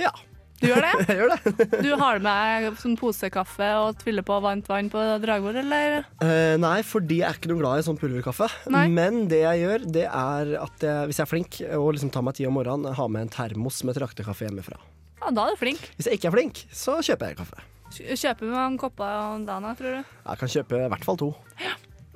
[0.00, 0.12] Ja.
[0.60, 0.92] Du gjør det?
[1.10, 1.66] Jeg gjør det.
[1.84, 6.06] Du har med sånn posekaffe og tviller på varmt vann på dragbordet, eller?
[6.22, 8.48] Uh, nei, fordi jeg er ikke noe glad i sånn pulverkaffe.
[8.72, 8.86] Nei.
[8.92, 12.24] Men det jeg gjør, det er at jeg, hvis jeg er flink og liksom tar
[12.26, 14.80] meg tid om morgenen, har med en termos med traktekaffe hjemmefra.
[15.20, 15.90] Ja, da er du flink.
[15.98, 17.64] Hvis jeg ikke er flink, så kjøper jeg kaffe.
[17.96, 20.16] Kjøper man kopper om dagen, tror du?
[20.26, 21.30] Jeg kan kjøpe i hvert fall to.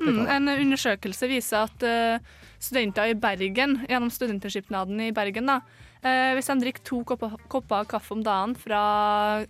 [0.01, 5.61] Mm, en undersøkelse viser at uh, studenter i Bergen, gjennom studenterskipnaden i Bergen, da,
[6.01, 8.83] uh, hvis de drikker to kopper, kopper kaffe om dagen fra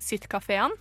[0.03, 0.75] sitt-kafeen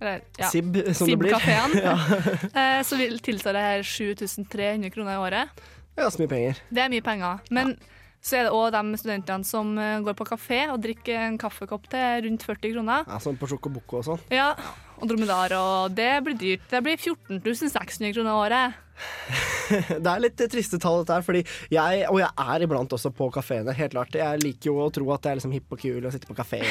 [0.00, 1.34] eller, Sib, som det blir.
[1.84, 1.92] Ja.
[1.92, 5.64] uh, så vil tilsvare det her 7300 kroner i året.
[5.90, 6.62] Det er ganske mye penger.
[6.70, 7.42] Det er mye penger.
[7.52, 7.74] Men
[8.24, 12.24] så er det òg de studentene som går på kafé og drikker en kaffekopp til
[12.24, 13.04] rundt 40 kroner.
[13.08, 14.24] Ja, sånn på Sjokoboko og sånn.
[14.32, 14.54] Ja,
[15.00, 16.68] og dromedar, og det blir dyrt.
[16.70, 18.78] Det blir 14 600 kroner året.
[19.70, 21.40] Det er litt triste tall, dette her, fordi
[21.72, 24.16] jeg, og jeg er iblant også på kafeene, helt klart.
[24.18, 26.38] Jeg liker jo å tro at jeg er liksom hipp og kul og sitter på
[26.40, 26.62] kafé.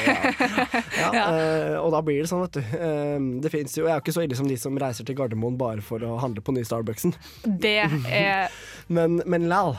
[1.00, 1.10] Ja.
[1.16, 2.74] Ja, eh, og da blir det sånn, vet du.
[2.76, 5.16] Eh, det fins jo, jeg er jo ikke så ille som de som reiser til
[5.18, 7.16] Gardermoen bare for å handle på nye Starbucksen.
[7.48, 8.52] Det er
[8.96, 9.78] Men, men lal.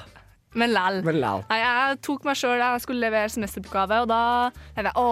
[0.59, 1.01] Men lal.
[1.07, 1.45] Men lal.
[1.51, 4.23] Nei, jeg tok meg sjøl jeg skulle levere semesteroppgave, og da
[4.75, 5.05] jeg å,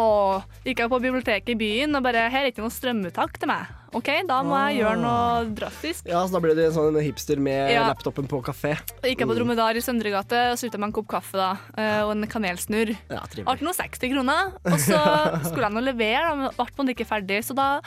[0.67, 3.71] gikk jeg på biblioteket i byen og bare Her er ikke noe strømuttak til meg.
[3.97, 6.09] OK, da må jeg gjøre noe drastisk.
[6.11, 7.87] Ja, så da ble du en sånn hipster med Ja.
[7.89, 8.75] laptopen på kafé.
[9.01, 12.13] Gikk jeg på Dromedar i Søndregate og slutta med en kopp kaffe da, eh, og
[12.17, 12.93] en kanelsnurr.
[13.09, 13.47] Ja, trivelig.
[13.49, 15.01] Ble nå 60 kroner, og så
[15.49, 17.41] skulle jeg nå levere, da, men ble på en ikke ferdig.
[17.47, 17.81] Så da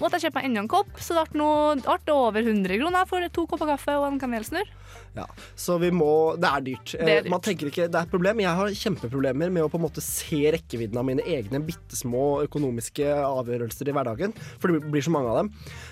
[0.00, 3.46] måtte jeg kjøpe meg enda en kopp, så det ble over 100 kroner for to
[3.48, 4.68] kopper kaffe og en kanelsnurr.
[5.16, 5.24] Ja,
[5.56, 6.90] så vi må Det er dyrt.
[6.92, 7.30] Det er dyrt.
[7.32, 8.38] Man tenker ikke Det er et problem.
[8.44, 12.42] Jeg har kjempeproblemer med å på en måte se rekkevidden av mine egne bitte små
[12.44, 14.34] økonomiske avgjørelser i hverdagen.
[14.60, 15.50] For det blir så mange av dem.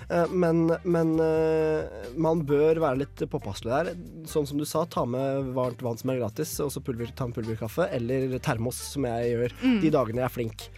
[0.09, 3.91] Eh, Men, men eh, man bør være litt påpasselig der.
[4.29, 7.25] Sånn som du sa, ta med varmt vann som er gratis, og så pulver, ta
[7.25, 9.81] en pulverkaffe, eller termos, som jeg gjør Mm.
[9.81, 10.69] de dagene jeg er flink.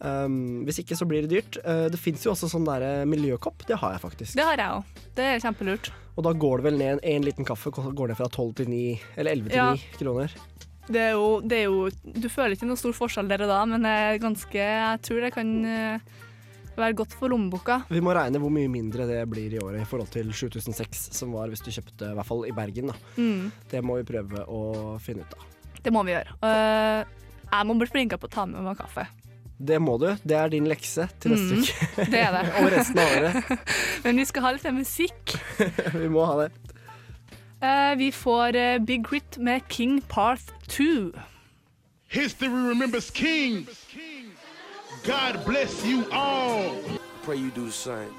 [0.00, 1.58] Um, hvis ikke så blir det dyrt.
[1.60, 3.66] Uh, det fins jo også sånn der eh, miljøkopp.
[3.68, 4.36] Det har jeg faktisk.
[4.38, 5.02] Det har jeg òg.
[5.18, 5.90] Det er kjempelurt.
[6.16, 8.80] Og da går det vel ned en liten kaffe går ned fra 12 til 9,
[9.20, 9.68] eller 11 til Ja.
[9.76, 10.38] 9 kroner.
[10.90, 13.60] Det er, jo, det er jo Du føler ikke noe stor forskjell der og da,
[13.68, 16.16] men det er ganske Jeg tror det kan eh,
[16.80, 17.82] være godt for lommeboka.
[17.92, 21.36] Vi må regne hvor mye mindre det blir i året i forhold til 7006, som
[21.36, 22.92] var hvis du kjøpte, i hvert fall i Bergen.
[23.20, 23.50] Mm.
[23.70, 25.48] Det må vi prøve å finne ut av.
[25.84, 26.36] Det må vi gjøre.
[26.40, 27.04] Uh,
[27.50, 29.04] jeg må bli flinkere på å ta med meg kaffe.
[29.60, 30.06] Det må du.
[30.24, 32.04] Det er din lekse til neste Mm, uke.
[32.14, 32.44] det er det.
[32.62, 33.66] Og resten av året.
[34.04, 35.34] Men vi skal ha litt musikk.
[36.00, 36.50] vi må ha det.
[37.60, 41.12] Uh, vi får uh, Big Grit med King Path 2.
[42.08, 43.84] History remembers kings.
[45.04, 46.72] God bless you all.
[47.22, 48.16] Pray you do the same.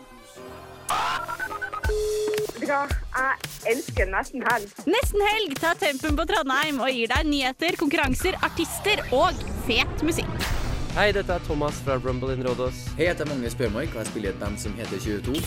[2.62, 3.36] Jeg
[3.72, 4.70] elsker nesten helg.
[4.88, 9.34] Nesten helg tar tempen på Trondheim og gir deg nyheter, konkurranser, artister og
[9.68, 10.61] fet musikk.
[10.92, 12.82] Hei, dette er Thomas fra Rumble in Rådås.
[12.98, 15.40] Hei, jeg heter Magnus Bjørmark, og jeg spiller i et band som heter 22.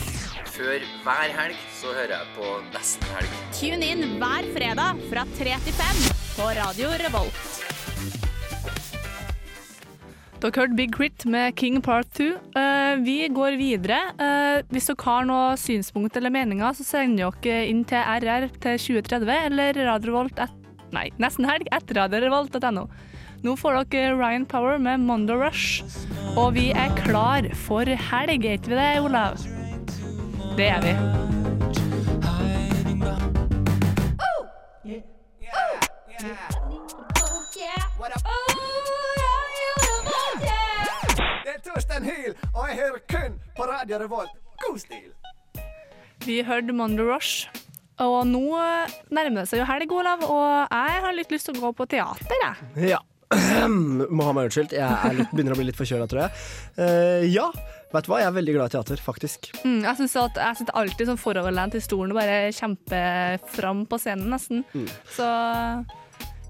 [0.55, 3.35] Før hver helg så hører jeg på Nesten helg.
[3.59, 6.01] Tune inn hver fredag fra 3 til 5
[6.39, 7.45] på Radio Revolt.
[10.41, 12.33] Dere hørte Big Crit med King Part 2.
[12.57, 14.01] Uh, vi går videre.
[14.17, 18.81] Uh, hvis dere har noe synspunkt eller meninger, så sender dere inn til RR til
[18.89, 20.61] 2030 eller Radio Revolt et,
[20.95, 22.89] Nei, nesten helg etter radiorevolt.no.
[23.45, 25.85] Nå får dere Ryan Power med Mondo Rush,
[26.37, 29.37] og vi er klar for helg, er ikke vi det, Olav?
[30.57, 30.95] Det er vi.
[41.45, 44.33] Det er Torstein Hyl, og jeg hører kun på Radio Revolt.
[44.65, 45.13] God stil!
[46.25, 47.51] Vi hørte Mondo Rush.
[48.01, 51.61] Og nå eh, nærmer det seg jo helg, Olav, og jeg har litt lyst til
[51.61, 52.89] å gå på teater, jeg.
[52.97, 53.05] Ja.
[54.15, 54.75] Må ha meg unnskyldt.
[54.77, 56.45] Jeg er litt, begynner å bli litt forkjøla, tror jeg.
[56.79, 57.49] Uh, ja,
[57.95, 58.21] vet du hva?
[58.23, 59.51] Jeg er veldig glad i teater, faktisk.
[59.65, 63.85] Mm, jeg, synes at jeg sitter alltid sånn foroverlent i stolen og bare kjemper fram
[63.91, 64.65] på scenen, nesten.
[64.75, 64.89] Mm.
[65.17, 65.29] Så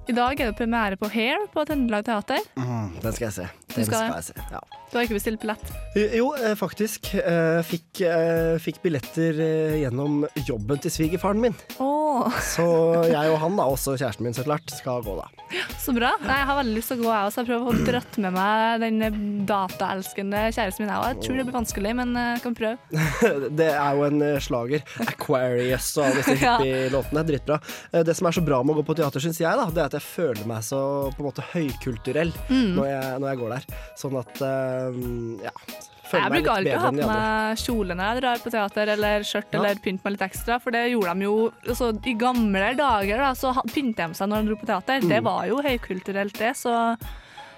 [0.05, 2.43] i dag er det premiere på Hair på Trøndelag Teater.
[2.61, 3.47] Mm, den skal jeg se.
[3.71, 4.43] Du skal skal jeg se.
[4.53, 4.61] Ja.
[4.91, 5.71] Du har ikke bestilt billett?
[5.97, 7.09] Jo, eh, faktisk.
[7.19, 11.57] Eh, Fikk, eh, fikk billetter eh, gjennom jobben til svigerfaren min.
[11.83, 11.94] Åh,
[12.55, 12.65] Så
[13.11, 15.27] jeg og han, da, også kjæresten min så klart, skal gå da.
[15.79, 16.11] så bra.
[16.25, 17.43] Nei, jeg har veldig lyst til å gå, jeg også.
[17.43, 20.93] Jeg prøver å dratt med meg den dataelskende kjæresten min.
[20.95, 23.03] Jeg tror det blir vanskelig, men eh, jeg kan prøve.
[23.61, 24.85] Det er jo en eh, slager.
[25.05, 26.57] Aquarius og alle disse Ja.
[26.59, 27.25] hippie-låtene.
[27.29, 27.61] Dritbra.
[27.93, 29.83] Eh, Det som er så bra med å gå på teater, syns jeg, da, det
[29.85, 30.81] er at jeg føler meg så
[31.15, 32.75] på en måte høykulturell Mm.
[32.77, 33.67] når, jeg, når jeg går der.
[34.01, 34.41] Sånn at
[36.14, 36.24] eh, ja.
[36.24, 38.38] Føler Jeg meg bruker alltid å ha enn de på meg kjole når jeg drar
[38.44, 39.59] på teater, eller skjørt Ja.
[39.61, 41.37] eller pynte meg litt ekstra, for det gjorde de jo
[41.68, 45.00] altså, I gamle dager da, så pynte de seg når de dro på teater.
[45.00, 45.24] Det Mm.
[45.24, 46.55] var jo høykulturelt, det.
[46.57, 46.72] Så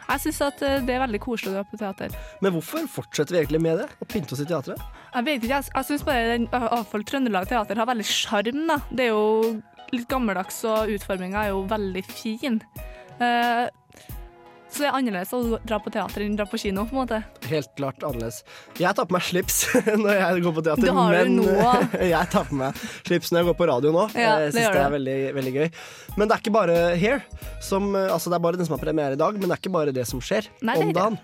[0.09, 2.11] jeg syns eh, det er veldig koselig å dra på teater.
[2.41, 3.89] Men hvorfor fortsetter vi egentlig med det?
[4.01, 4.79] Å pynte oss i teatret?
[5.17, 6.49] Jeg vet ikke, jeg, jeg syns bare den, i
[6.93, 8.67] hvert Trøndelag Teater har veldig sjarm.
[8.69, 8.77] da.
[8.93, 12.61] Det er jo litt gammeldags, og utforminga er jo veldig fin.
[13.21, 13.69] Eh,
[14.77, 17.01] så det er annerledes å dra på teater enn å dra på kino, på en
[17.03, 17.21] måte.
[17.49, 18.43] Helt klart annerledes.
[18.77, 19.59] Jeg tar på meg slips
[20.05, 21.49] når jeg går på teater, du har men nå.
[22.15, 24.07] jeg tar på meg slips når jeg går på radio nå.
[24.13, 25.67] Ja, jeg det syns det, det er veldig, veldig gøy.
[26.17, 27.43] Men det er ikke bare Here.
[27.65, 29.77] som Altså, det er bare den som har premiere i dag, men det er ikke
[29.77, 31.21] bare det som skjer Nei, om dagen.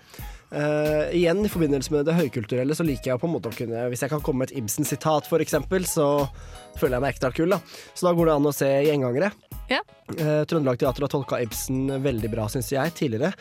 [0.53, 3.87] Uh, igjen i forbindelse med det høykulturelle så liker jeg på en måte å kunne
[3.89, 6.27] Hvis jeg kan komme med et Ibsen-sitat, eksempel, så
[6.77, 7.49] føler jeg meg ekstra kul.
[7.49, 7.57] da
[7.97, 9.31] Så da går det an å se Gjengangere.
[9.69, 9.79] Ja.
[10.19, 13.31] Eh, Trøndelag Teater har tolka Ibsen veldig bra, syns jeg, tidligere.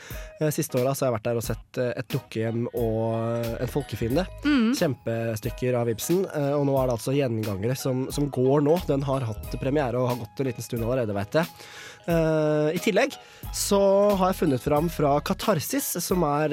[0.41, 4.25] Eh, siste åra har jeg vært der og sett eh, et dukkehjem og en folkefiende.
[4.47, 4.71] Mm.
[4.79, 6.25] Kjempestykker av Ibsen.
[6.31, 8.79] eh, og nå er det altså Gjengangere som, som går nå.
[8.87, 11.51] Den har hatt premiere og har gått en liten stund allerede, vet jeg.
[12.03, 13.13] I tillegg
[13.55, 13.79] så
[14.19, 16.51] har jeg funnet fram fra Katarsis, som er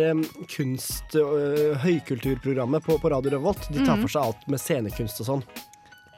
[0.54, 3.66] kunst- og høykulturprogrammet på, på Radio Revolt.
[3.74, 4.04] De tar Mhm.
[4.06, 5.44] for seg alt med scenekunst og sånn.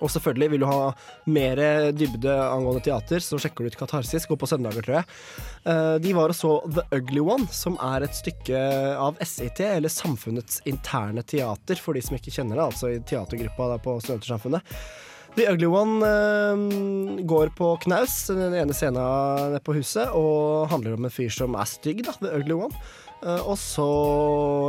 [0.02, 0.92] Og selvfølgelig, vil du ha
[1.30, 1.62] mer
[1.96, 4.28] dybde angående teater, så sjekker du ut Katarsis.
[4.30, 5.10] Gå på søndager, tror jeg.
[5.70, 8.64] Eh, de var og så The Ugly One, som er et stykke
[8.98, 13.74] av SIT, eller Samfunnets interne teater, for de som ikke kjenner det, altså i teatergruppa
[13.74, 14.76] der på Studentersamfunnet.
[15.38, 21.08] The Ugly One eh, går på knaus, den ene scenen på huset, og handler om
[21.08, 22.84] en fyr som er stygg, da, The Ugly One.
[23.22, 23.88] Eh, og så,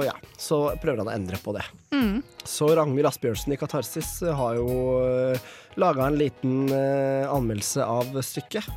[0.05, 1.65] ja, så prøver han å endre på det.
[1.95, 2.21] Mm.
[2.45, 4.69] Så Ragnhild Asbjørnsen i Katarsis har jo
[5.01, 8.69] uh, laga en liten eh, anmeldelse av stykket.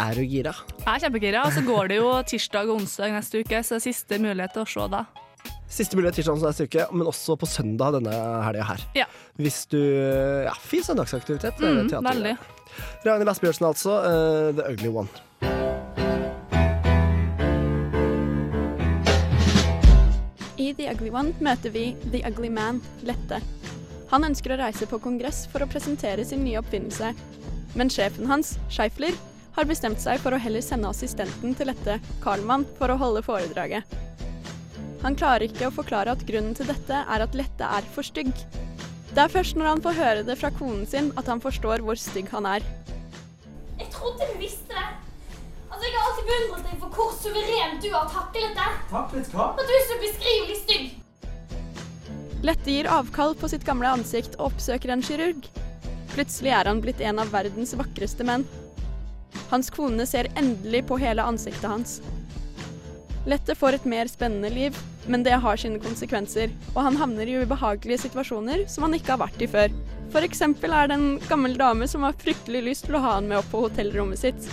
[0.00, 0.54] Er du gira?
[0.80, 1.44] Jeg er kjempegira.
[1.44, 4.56] Og så går det jo tirsdag og onsdag neste uke, så det er siste mulighet
[4.56, 5.04] til å se da.
[5.70, 8.14] Siste mulighet tirsdag neste uke, men også på søndag denne
[8.46, 8.86] helga her.
[8.98, 9.08] Ja.
[9.38, 11.60] Hvis du Ja, fin søndagsaktivitet.
[11.60, 12.38] Mm, veldig.
[13.04, 14.00] Ragnhild Asbjørnsen, altså.
[14.00, 15.29] Uh, The Ugly One.
[20.70, 23.40] I The Ugly One møter vi The Ugly Man, Lette.
[24.12, 27.10] Han ønsker å reise på kongress for å presentere sin nye oppfinnelse.
[27.74, 29.16] Men sjefen hans, Scheifler,
[29.56, 33.98] har bestemt seg for å heller sende assistenten til Lette, Karlmann, for å holde foredraget.
[35.02, 38.30] Han klarer ikke å forklare at grunnen til dette er at Lette er for stygg.
[39.10, 41.98] Det er først når han får høre det fra konen sin at han forstår hvor
[41.98, 42.66] stygg han er.
[43.80, 45.09] Jeg trodde du visste det.
[45.80, 48.72] Altså, Jeg har alltid beundret deg for hvor suverent du har taklet det.
[48.90, 49.46] Taklet hva?
[49.56, 50.90] At du er så beskrivelig stygg.
[52.44, 55.48] Lette gir avkall på sitt gamle ansikt og oppsøker en kirurg.
[56.12, 58.44] Plutselig er han blitt en av verdens vakreste menn.
[59.48, 61.98] Hans kone ser endelig på hele ansiktet hans.
[63.24, 64.76] Lette får et mer spennende liv,
[65.08, 69.24] men det har sine konsekvenser, og han havner i ubehagelige situasjoner som han ikke har
[69.24, 69.72] vært i før.
[70.12, 73.32] For eksempel er det en gammel dame som har fryktelig lyst til å ha han
[73.32, 74.52] med opp på hotellrommet sitt.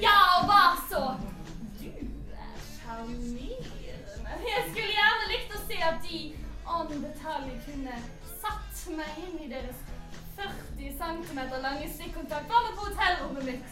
[0.00, 1.02] Ja, hva så?
[1.80, 3.46] Du er sjarmerende.
[4.46, 6.18] Jeg skulle gjerne likt å se at de
[6.66, 7.94] om detalj kunne
[8.40, 9.78] satt meg inn i deres
[10.36, 13.68] 40 cm lange stikkontakt bare på hotellrommet mitt.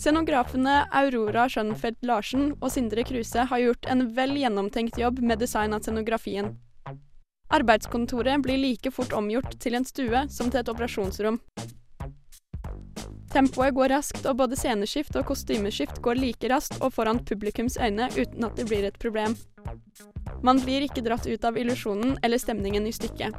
[0.00, 5.76] Scenografene Aurora Schønfeldt Larsen og Sindre Kruse har gjort en vel gjennomtenkt jobb med design
[5.76, 6.54] av scenografien.
[7.54, 11.38] Arbeidskontoret blir like fort omgjort til en stue som til et operasjonsrom.
[13.34, 18.06] Tempoet går raskt, og både sceneskift og kostymeskift går like raskt og foran publikums øyne
[18.14, 19.34] uten at det blir et problem.
[20.46, 23.34] Man blir ikke dratt ut av illusjonen eller stemningen i stykket.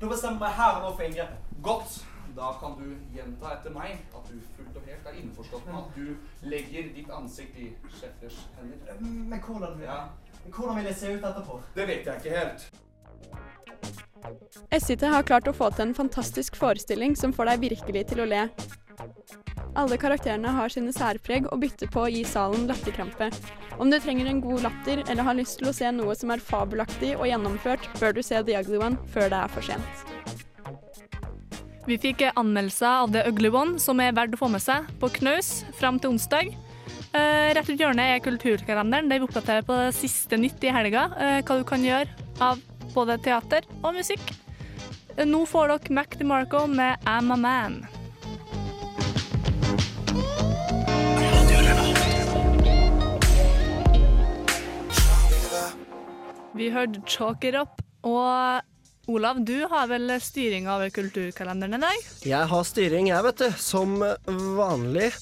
[0.00, 1.54] Du bestemmer her og nå for inngrepet.
[1.62, 2.00] Godt.
[2.38, 5.94] Da kan du gjenta etter meg at du fullt og helt er innforstått med at
[5.94, 9.00] du legger ditt ansikt i sjefers hender.
[9.06, 10.02] Men hvordan, ja.
[10.50, 11.62] hvordan vil jeg se ut etterpå?
[11.78, 12.68] Det vet jeg ikke helt.
[14.68, 18.28] SIT har klart å få til en fantastisk forestilling som får deg virkelig til å
[18.28, 18.42] le.
[19.78, 23.30] Alle karakterene har sine særpreg og bytter på å gi salen latterkrampe.
[23.78, 26.42] Om du trenger en god latter eller har lyst til å se noe som er
[26.42, 30.06] fabelaktig og gjennomført, bør du se The Ugly One før det er for sent.
[31.88, 35.08] Vi fikk anmeldelser av The Ugly One, som er verdt å få med seg, på
[35.20, 36.50] Knaus fram til onsdag.
[37.16, 41.08] Eh, rett rundt hjørnet er Kulturkalenderen, der vi oppdaterer på det siste nytt i helga.
[41.16, 42.10] eh, hva du kan gjøre
[42.44, 42.60] av
[42.98, 44.22] både teater og musikk.
[45.26, 47.78] Nå får dere Mac DeMarco med I'm a Man.
[56.58, 58.62] Vi hørte Chalk It Up, og
[59.08, 62.08] Olav, du har vel styring over kulturkalenderen i dag?
[62.26, 63.52] Jeg har styring, jeg, vet du.
[63.62, 63.94] Som
[64.58, 65.12] vanlig.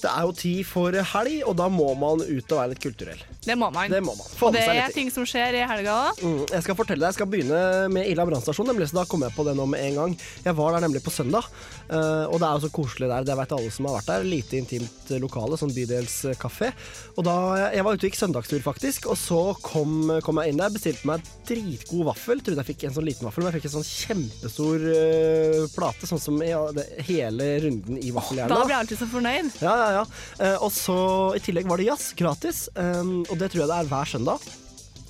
[0.00, 3.20] Det er jo tid for helg, og da må man ut og være litt kulturell.
[3.44, 3.88] Det må man.
[3.90, 4.26] Det må man.
[4.46, 6.22] Og det er ting som skjer i helga òg.
[6.24, 7.60] Mm, jeg skal fortelle deg, jeg skal begynne
[7.92, 10.16] med Ila brannstasjon, nemlig, så da kommer jeg på det nå med en gang.
[10.44, 11.48] Jeg var der nemlig på søndag,
[11.88, 13.28] eh, og det er jo så koselig der.
[13.28, 14.28] Det vet alle som har vært der.
[14.28, 16.72] Lite intimt lokale, sånn bydelskafé.
[17.16, 17.36] Og da,
[17.70, 21.08] Jeg var ute og gikk søndagstur, faktisk, og så kom, kom jeg inn der, bestilte
[21.08, 22.40] meg dritgod vaffel.
[22.44, 26.08] Trodde jeg fikk en sånn liten vaffel, men jeg fikk en sånn kjempestor eh, plate,
[26.10, 28.52] sånn som det, hele runden i vaffeljernet.
[28.52, 29.50] Da blir jeg alltid så fornøyd.
[29.64, 30.06] Ja, ja, ja.
[30.38, 30.98] Eh, og så
[31.36, 32.66] i tillegg var det jazz, gratis.
[32.76, 34.50] Og det tror jeg det er hver søndag.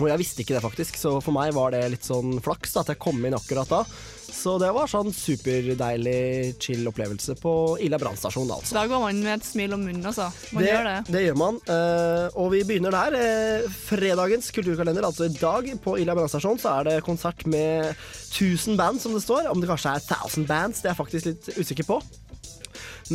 [0.00, 2.84] Og jeg visste ikke det, faktisk, så for meg var det litt sånn flaks da,
[2.84, 3.82] at jeg kom inn akkurat da.
[4.30, 7.52] Så det var sånn superdeilig chill opplevelse på
[7.84, 8.76] Ila brannstasjon, da, altså.
[8.78, 10.30] Da går man med et smil om munnen, altså.
[10.54, 10.96] Man det, gjør det.
[11.12, 11.60] det gjør man.
[11.74, 13.18] eh, og vi begynner der.
[13.20, 17.92] Eh, fredagens kulturkalender, altså i dag på Ila brannstasjon, så er det konsert med
[18.30, 19.50] 1000 band, som det står.
[19.52, 22.00] Om det kanskje er 1000 bands, det er jeg faktisk litt usikker på.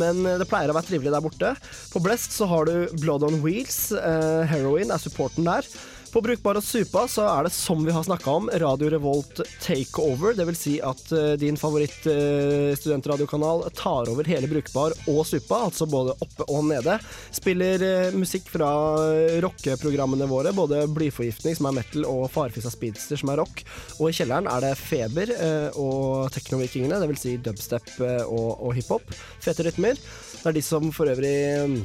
[0.00, 1.52] Men eh, det pleier å være trivelig der borte.
[1.92, 3.90] På Blest så har du Blood on Wheels.
[3.96, 5.66] eh, Heroin er supporten der.
[6.12, 10.44] På Brukbar og Supa så er det som vi har snakka om, Radio Revolt takeover.
[10.48, 16.42] Vil si at eh, din favoritt-studentradiokanal tar over hele Brukbar og Supa, altså både oppe
[16.46, 16.94] og nede.
[17.34, 18.70] Spiller eh, musikk fra
[19.10, 23.56] eh, rockeprogrammene våre, både Blyforgiftning, som er metal, og Farfisa Speedster, som er rock.
[23.98, 28.70] Og i kjelleren er det Feber eh, og Teknovikingene, vil si dubstep eh, og, og
[28.78, 29.06] hiphop.
[29.44, 29.94] Fete rytmer.
[30.40, 31.36] Det er de som for øvrig
[31.66, 31.78] mm,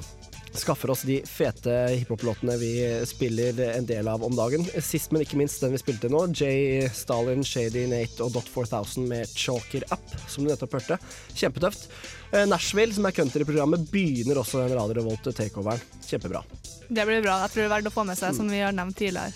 [0.53, 2.71] skaffer oss de fete hiphop-låtene vi
[3.07, 4.65] spiller en del av om dagen.
[4.83, 9.07] Sist, men ikke minst den vi spilte nå, Jay Stalin, Shady Nate og Dot 4000
[9.07, 10.99] med Chalker Up, som du nettopp hørte.
[11.37, 11.87] Kjempetøft.
[12.31, 15.81] Eh, Nashville, som er countryprogrammet, begynner også den Radio Revolt takeoveren.
[16.07, 16.43] Kjempebra.
[16.91, 17.41] Det blir bra.
[17.45, 19.31] Jeg tror det er verdt å få med seg, som vi har nevnt tidligere.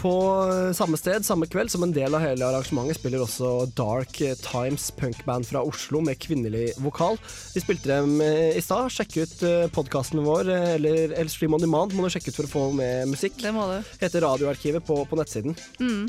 [0.00, 0.12] På
[0.48, 4.88] eh, samme sted, samme kveld, som en del av hele arrangementet, spiller også Dark Times
[4.96, 7.18] punkband fra Oslo med kvinnelig vokal.
[7.52, 8.88] Vi spilte dem eh, i stad.
[8.94, 9.42] Sjekk ut
[9.76, 12.64] podkasten vår, eh, eller, eller Stream on Demand må du sjekke ut for å få
[12.78, 13.36] med musikk.
[13.42, 13.76] Det må du.
[14.00, 15.58] Heter Radioarkivet på, på nettsiden.
[15.82, 16.08] Mm.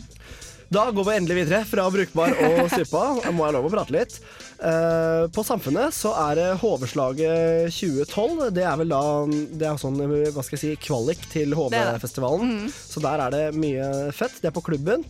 [0.71, 3.01] Da går vi endelig videre fra brukbar og suppa.
[3.35, 4.13] Må jeg lov å prate litt.
[4.63, 8.45] Eh, på Samfunnet så er det HV-slaget 2012.
[8.55, 9.99] Det er vel da Det er sånn,
[10.31, 11.51] hva skal jeg si, kvalik til.
[11.59, 12.71] HV-festivalen.
[12.71, 14.39] Så der er det mye fett.
[14.39, 15.03] Det er på klubben.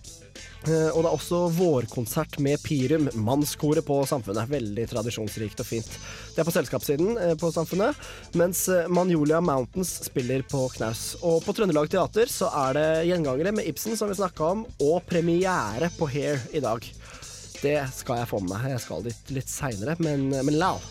[0.67, 4.49] Eh, og det er også vårkonsert med Pirum, mannskoret på Samfunnet.
[4.51, 5.89] Veldig tradisjonsrikt og fint.
[6.35, 7.97] Det er på selskapssiden eh, på Samfunnet,
[8.37, 11.15] mens eh, Manjolia Mountains spiller på knaus.
[11.25, 15.01] Og på Trøndelag Teater så er det gjengangere med Ibsen, som vi snakka om, og
[15.09, 16.85] premiere på Hair i dag.
[17.61, 18.71] Det skal jeg få med meg.
[18.75, 20.81] Jeg skal dit litt seinere, men, men lal.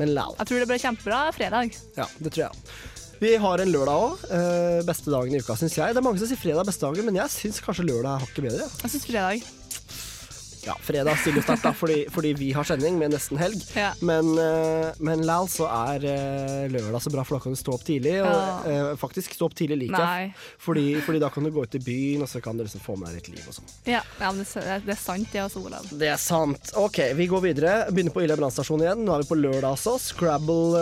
[0.00, 0.34] Men lal.
[0.40, 1.76] Jeg tror det blir kjempebra fredag.
[1.98, 2.74] Ja, det tror jeg.
[3.24, 4.24] Vi har en lørdag òg.
[4.36, 5.94] Eh, beste dagen i uka, syns jeg.
[5.96, 8.24] Det er mange som sier fredag er beste dagen, men jeg syns kanskje lørdag er
[8.26, 8.66] hakket bedre.
[8.82, 9.46] Jeg syns fredag.
[10.66, 13.60] Ja, fredag stillestart, da, fordi, fordi vi har sending med nesten helg.
[13.76, 13.90] Ja.
[14.00, 17.74] Men, eh, men lal så er eh, lørdag så bra, for da kan du stå
[17.74, 18.14] opp tidlig.
[18.24, 18.54] Og Ja.
[18.64, 20.32] eh, faktisk stå opp tidlig liker jeg.
[20.64, 22.96] Fordi, fordi da kan du gå ut i byen, og så kan du liksom få
[22.96, 23.68] med deg litt liv og sånn.
[23.84, 25.84] Ja, ja men det, er sant, det også, Olav.
[25.92, 26.72] Det er sant.
[26.80, 27.74] OK, vi går videre.
[27.92, 29.04] Begynner på Ila brannstasjon igjen.
[29.04, 29.98] Nå er vi på lørdag, altså.
[30.00, 30.80] Scrabble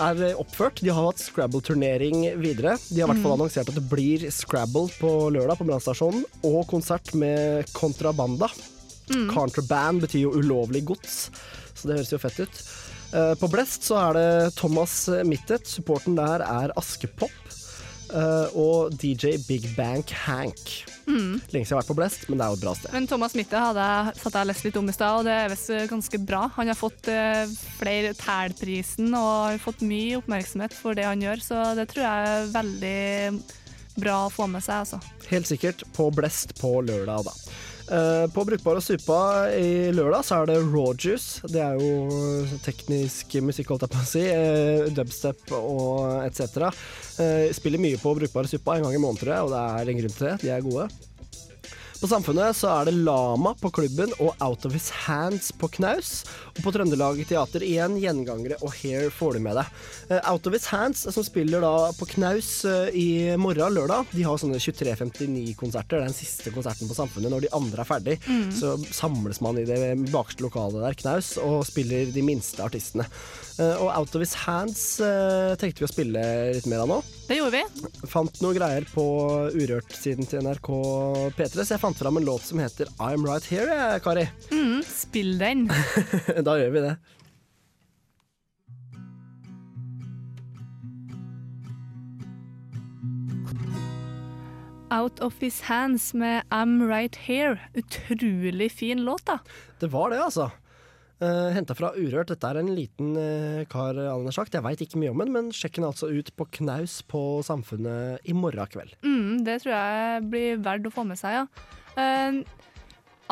[0.00, 0.80] er oppført.
[0.80, 2.78] De har hatt Scrabble-turnering videre.
[2.88, 3.40] De har i hvert fall Mm.
[3.40, 8.48] annonsert at det blir Scrabble på lørdag på brannstasjonen, og konsert med Kontrabanda.
[9.12, 9.28] Mm.
[9.34, 11.28] Contraband betyr jo ulovlig gods,
[11.74, 12.62] så det høres jo fett ut.
[13.14, 14.94] Eh, på Blest så er det Thomas
[15.28, 15.68] Mittet.
[15.70, 17.30] Supporten der er Askepop.
[18.14, 20.84] eh, og DJ Big Bank Hank.
[21.06, 21.40] Mm.
[21.52, 22.92] Lenge siden jeg har vært på Blest, men det er jo et bra sted.
[22.94, 23.86] Men Thomas Mitte hadde
[24.20, 26.46] satt jeg lest litt om i stad, og det er visst ganske bra.
[26.56, 27.44] Han har fått eh,
[27.80, 32.32] flere Tæl-prisen og har fått mye oppmerksomhet for det han gjør, så det tror jeg
[32.38, 32.98] er veldig
[34.00, 34.98] bra å få med seg, altså.
[35.30, 37.36] Helt sikkert på Blest på lørdag, da.
[37.84, 39.18] Eh, på Brukbar og Supa
[39.52, 40.60] i lørdag så er det
[41.04, 41.44] Juice.
[41.52, 44.24] Det er jo teknisk musikk, holdt jeg på å si.
[44.24, 46.70] eh, dubstep og etc.
[47.14, 50.00] Uh, spiller mye på Brukbar og Supa en gang i måneden, og det er en
[50.00, 50.36] grunn til det.
[50.42, 50.88] De er gode.
[52.00, 56.24] På Samfunnet så er det Lama på klubben og Out of His Hands på knaus.
[56.52, 59.70] Og på Trøndelag Teater igjen gjengangere og Hair får du med deg.
[60.10, 63.06] Eh, Out of His Hands, som spiller da på knaus eh, i
[63.40, 65.96] morgen, lørdag, de har sånne 23.59-konserter.
[65.96, 67.32] Det er den siste konserten på Samfunnet.
[67.32, 68.50] Når de andre er ferdig, Mm.
[68.56, 69.78] så samles man i det
[70.10, 73.04] bakerste lokalet der, knaus, og spiller de minste artistene.
[73.58, 74.80] Eh, og Out of His Hands
[75.60, 76.22] tenkte vi å spille
[76.56, 77.00] litt mer av nå.
[77.28, 77.88] Det gjorde vi.
[78.10, 79.04] Fant noen greier på
[79.54, 80.68] Urørt-siden til NRK
[81.38, 84.28] P3, så jeg fant fram en låt som heter I'm Right Here, Kari.
[84.50, 85.66] Mm, spill den.
[86.46, 86.96] da gjør vi det.
[94.94, 97.58] Out of His Hands med I'm Right Here.
[97.74, 99.38] Utrolig fin låt, da.
[99.80, 100.50] Det var det, altså.
[101.22, 102.30] Uh, Henta fra Urørt.
[102.30, 104.54] Dette er en liten uh, kar, Allen har sagt.
[104.54, 108.22] Jeg veit ikke mye om den, men sjekk den altså ut på knaus på Samfunnet
[108.26, 108.94] i morgen kveld.
[109.06, 111.80] Mm, det tror jeg blir verdt å få med seg, ja.
[112.00, 112.40] Eh,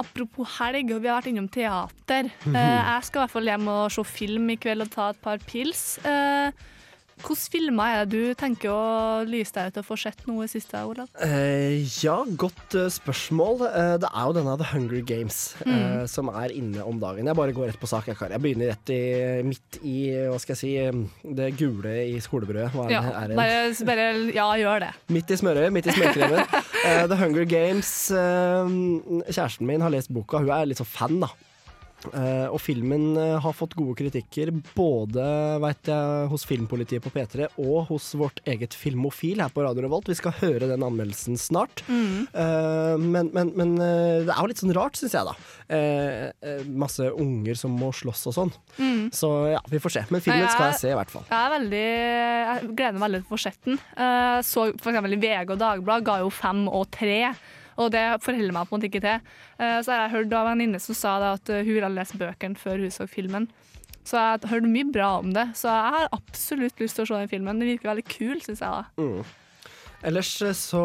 [0.01, 2.31] apropos helg, og vi har vært innom teater.
[2.53, 5.23] Eh, jeg skal i hvert fall hjem og se film i kveld og ta et
[5.25, 5.85] par pils.
[6.05, 6.51] Uh,
[7.23, 10.51] Hvilke filmer er det du tenker å lyse deg ut og få sett noe i
[10.51, 11.07] siste, Olav?
[11.23, 13.63] Eh, ja, godt uh, spørsmål.
[13.63, 16.07] Uh, det er jo denne The Hunger Games eh, Mm.
[16.11, 17.27] som er inne om dagen.
[17.31, 18.09] Jeg bare går rett på sak.
[18.11, 18.99] Jeg, jeg begynner rett i,
[19.47, 19.95] midt i
[20.33, 22.73] hva skal jeg si, eh, det gule i skolebrødet.
[22.75, 23.15] Hva Ja, det?
[23.23, 23.39] Er det?
[23.39, 24.91] bare, bare ja, gjør det.
[25.15, 26.45] Midt i smørøyet, midt i smørkremen.
[27.13, 27.93] The Hunger Games.
[29.33, 31.31] kjæresten min har lest boka, hun er litt sånn fan, da.
[32.11, 35.25] Eh, og filmen uh, har fått gode kritikker både
[35.63, 40.11] vet jeg, hos Filmpolitiet på P3 og hos vårt eget Filmofil her på Radio Revolt.
[40.11, 41.85] Vi skal høre den anmeldelsen snart.
[41.89, 42.27] Mm.
[42.35, 45.37] Uh, men men, men det er jo litt sånn rart, syns jeg, da.
[46.69, 48.53] Masse unger som må slåss og sånn.
[48.77, 49.07] Mm.
[49.15, 50.05] Så ja, vi får se.
[50.13, 51.25] Men filmen jeg- skal jeg se, i hvert fall.
[51.31, 53.81] Jeg, er veldig, jeg gleder meg veldig til å få sett den.
[54.45, 57.19] Så for eksempel i VG og Dagbladet ga jo fem og tre.
[57.83, 59.35] Og det forholder meg på en måte ikke til.
[59.59, 61.95] Eh, så har jeg hørt av en venninne som sa det at eh, hun hadde
[61.99, 63.51] lest bøkene før hun så filmen.
[64.03, 65.47] Så jeg har hørt mye bra om det.
[65.59, 67.63] Så jeg har absolutt lyst til å se den filmen.
[67.63, 68.83] Den virker veldig kul, syns jeg.
[68.83, 68.85] da.
[68.99, 69.23] Mm.
[70.03, 70.83] Ellers eh, så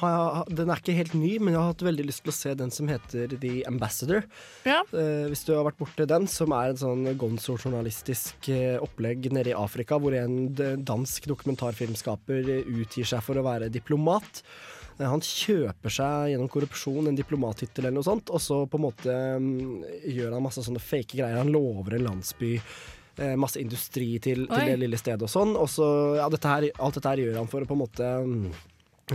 [0.00, 2.36] har jeg Den er ikke helt ny, men jeg har hatt veldig lyst til å
[2.36, 4.26] se den som heter The Ambassador.
[4.68, 4.82] Ja.
[4.92, 8.50] Eh, hvis du har vært borti den, som er en sånn gonzo-journalistisk
[8.84, 10.52] opplegg nede i Afrika, hvor en
[10.84, 14.42] dansk dokumentarfilmskaper utgir seg for å være diplomat.
[14.98, 18.86] Eh, Han kjøper seg gjennom korrupsjon en diplomattittel eller noe sånt, og så på en
[18.88, 21.40] måte mm, gjør han masse sånne fake greier.
[21.40, 25.54] Han lover en landsby eh, masse industri til, til det lille stedet og sånn.
[25.58, 28.10] Og så, ja, dette her, alt dette her gjør han for å på en måte
[28.26, 28.48] mm,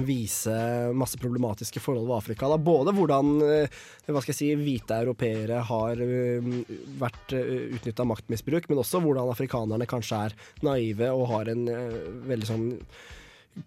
[0.08, 0.54] vise
[0.98, 2.48] masse problematiske forhold ved Afrika.
[2.50, 2.58] Da.
[2.58, 6.54] Både hvordan eh, hva skal jeg si, hvite europeere har eh,
[7.02, 11.68] vært utnytta maktmisbruk, men også hvordan afrikanerne kanskje er naive og har en
[12.30, 12.66] veldig sånn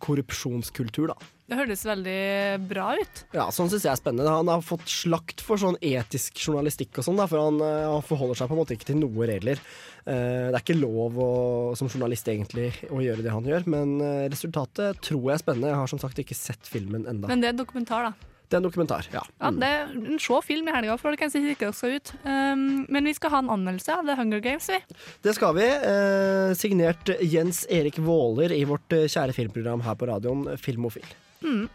[0.02, 1.32] korrupsjonskultur, da.
[1.46, 2.20] Det høres veldig
[2.66, 3.20] bra ut.
[3.36, 4.32] Ja, sånn syns jeg er spennende.
[4.34, 8.40] Han har fått slakt for sånn etisk journalistikk og sånn, for han, eh, han forholder
[8.40, 9.62] seg på en måte ikke til noe regler.
[10.06, 11.30] Uh, det er ikke lov å,
[11.78, 15.72] som journalist egentlig å gjøre det han gjør, men eh, resultatet tror jeg er spennende.
[15.72, 17.30] Jeg har som sagt ikke sett filmen enda.
[17.30, 18.30] Men det er en dokumentar, da.
[18.46, 19.22] Det er en dokumentar, ja.
[19.40, 22.12] Ja, det er en Se film i helga, folkens, hvis ikke dere skal ut.
[22.22, 24.78] Um, men vi skal ha en anmeldelse av The Hunger Games, vi.
[25.26, 25.66] Det skal vi.
[25.66, 31.06] Eh, signert Jens Erik Våler i vårt eh, kjære filmprogram her på radioen Filmofil.
[31.42, 31.66] Mm.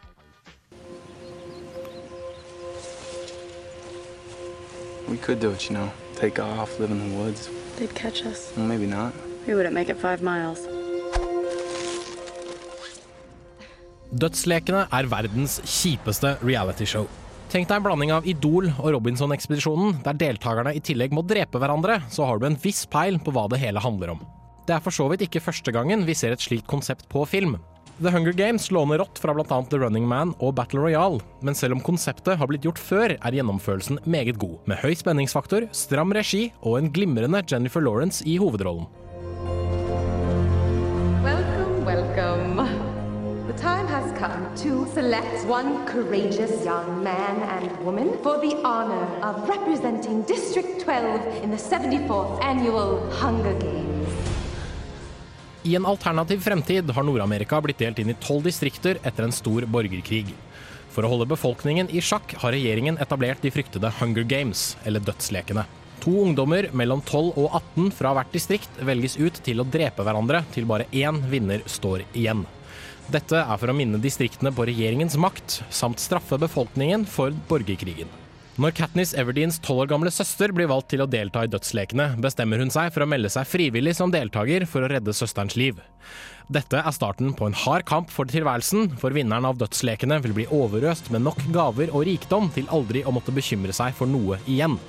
[5.09, 5.89] We could do it, you know.
[6.15, 7.49] Take off, live in the woods.
[7.77, 8.53] They'd catch us.
[8.55, 9.11] Well, maybe not.
[9.45, 10.80] We wouldn't make it five miles.
[14.11, 17.07] Dødslekene er verdens kjipeste realityshow.
[17.51, 22.01] Tenk deg en blanding av Idol og Robinson-ekspedisjonen, der deltakerne i tillegg må drepe hverandre,
[22.11, 24.21] så har du en viss peil på hva det hele handler om.
[24.67, 27.57] Det er for så vidt ikke første gangen vi ser et slikt konsept på film.
[28.01, 29.57] The Hunger Games låner rått fra bl.a.
[29.69, 33.37] The Running Man og Battle Royale, men selv om konseptet har blitt gjort før, er
[33.37, 38.89] gjennomførelsen meget god, med høy spenningsfaktor, stram regi og en glimrende Jennifer Lawrence i hovedrollen.
[41.23, 42.50] Welcome, welcome.
[44.21, 49.07] The time has come to select one courageous young man and woman for the honor
[49.21, 54.09] of representing District 12 in the 74th annual Hunger Games.
[55.63, 59.65] I en alternativ fremtid har Nord-Amerika blitt delt inn i tolv distrikter etter en stor
[59.65, 60.33] borgerkrig.
[60.89, 65.65] For å holde befolkningen i sjakk har regjeringen etablert de fryktede Hunger Games, eller dødslekene.
[66.01, 70.45] To ungdommer mellom 12 og 18 fra hvert distrikt velges ut til å drepe hverandre
[70.53, 72.45] til bare én vinner står igjen.
[73.11, 78.07] Dette er for å minne distriktene på regjeringens makt, samt straffe befolkningen for borgerkrigen.
[78.61, 82.61] Når Katniss Everdeens tolv år gamle søster blir valgt til å delta i dødslekene, bestemmer
[82.63, 85.81] hun seg for å melde seg frivillig som deltaker for å redde søsterens liv.
[86.51, 90.47] Dette er starten på en hard kamp for tilværelsen, for vinneren av dødslekene vil bli
[90.47, 94.79] overøst med nok gaver og rikdom til aldri å måtte bekymre seg for noe igjen.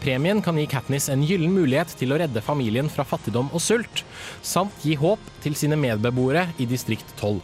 [0.00, 4.04] Premien kan gi Katniss en gyllen mulighet til å redde familien fra fattigdom og sult,
[4.46, 7.40] samt gi håp til sine medbeboere i distrikt 12.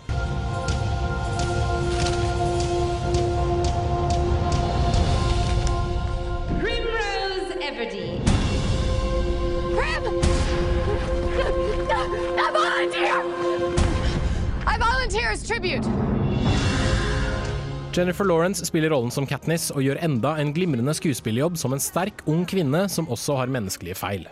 [6.63, 8.23] Primrose Everdeen.
[9.75, 10.05] Prim!
[12.45, 13.21] I volunteer!
[14.65, 15.87] I volunteer as tribute!
[17.95, 22.25] Jennifer Lawrence spiller rollen som Katniss og gjør enda en glimrende skuespillerjobb som en sterk,
[22.27, 24.25] ung kvinne som også har menneskelige feil.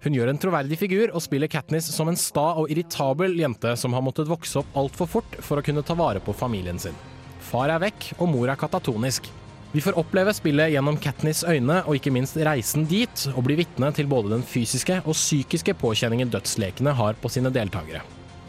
[0.00, 3.92] Hun gjør en troverdig figur og spiller Katniss som en sta og irritabel jente som
[3.92, 6.96] har måttet vokse opp altfor fort for å kunne ta vare på familien sin.
[7.44, 9.28] Far er vekk, og mor er katatonisk.
[9.74, 13.90] Vi får oppleve spillet gjennom Katniss' øyne, og ikke minst reisen dit, og bli vitne
[13.92, 18.00] til både den fysiske og psykiske påkjenningen dødslekene har på sine deltakere.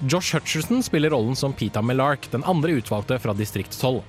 [0.07, 3.99] Josh Hutcherson spiller rollen som Pita Melark, den andre utvalgte fra distrikt 12.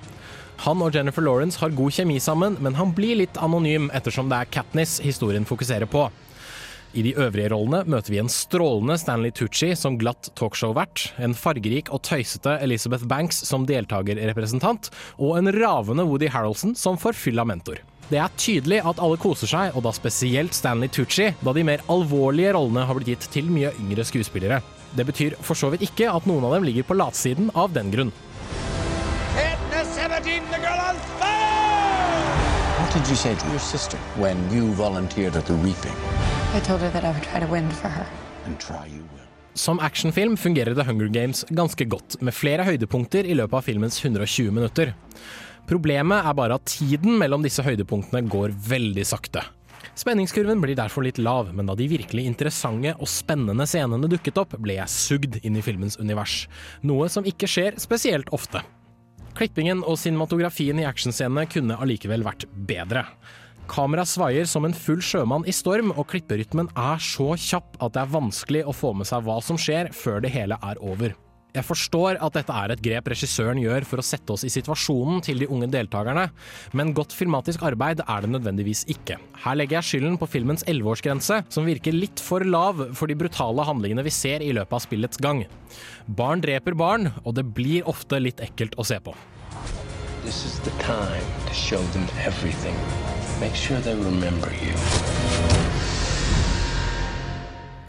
[0.65, 4.41] Han og Jennifer Lawrence har god kjemi sammen, men han blir litt anonym ettersom det
[4.41, 6.09] er Katniss historien fokuserer på.
[6.97, 11.91] I de øvrige rollene møter vi en strålende Stanley Tucci som glatt talkshow-vert, en fargerik
[11.93, 14.89] og tøysete Elizabeth Banks som deltakerrepresentant,
[15.21, 17.79] og en ravende Woody Harroldson som forfylla mentor.
[18.09, 21.85] Det er tydelig at alle koser seg, og da spesielt Stanley Tucci, da de mer
[21.93, 24.63] alvorlige rollene har blitt gitt til mye yngre skuespillere.
[24.97, 27.93] Det betyr for så vidt ikke at noen av dem ligger på latsiden av den
[27.93, 28.11] grunn.
[32.89, 35.93] What did you say to your sister when you volunteered at the reaping?
[36.55, 38.05] I told her that I would try to win for her.
[38.45, 39.27] And try you will.
[39.53, 43.99] Som actionfilm fungerer The Hunger Games ganske godt, med flere høydepunkter i løpet av filmens
[44.05, 44.95] 120 minutter.
[45.69, 49.45] Problemet er bare at tiden mellom disse høydepunktene går veldig sakte.
[49.93, 54.57] Spenningskurven blir derfor litt lav, men da de virkelig interessante og spennende scenene dukket opp,
[54.57, 56.47] ble jeg sugd inn i filmens univers.
[56.81, 58.65] Noe som ikke skjer spesielt ofte.
[59.39, 63.05] Klippingen og cinematografien i actionscenene kunne allikevel vært bedre.
[63.71, 68.01] Kamera svaier som en full sjømann i storm, og klipperytmen er så kjapp at det
[68.03, 71.15] er vanskelig å få med seg hva som skjer før det hele er over.
[71.59, 75.19] Jeg forstår at dette er et grep regissøren gjør for å sette oss i situasjonen
[75.25, 76.29] til de unge deltakerne,
[76.71, 79.17] men godt filmatisk arbeid er det nødvendigvis ikke.
[79.43, 83.67] Her legger jeg skylden på filmens 11-årsgrense, som virker litt for lav for de brutale
[83.67, 85.43] handlingene vi ser i løpet av spillets gang.
[86.07, 89.15] Barn dreper barn, og det blir ofte litt ekkelt å se på.
[90.23, 92.75] This is the time to show them everything.
[93.43, 95.58] Make sure they remember you.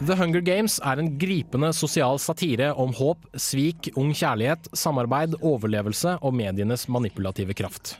[0.01, 6.15] The Hunger Games er en gripende sosial satire om håp, svik, ung kjærlighet, samarbeid, overlevelse
[6.25, 7.99] og medienes manipulative kraft.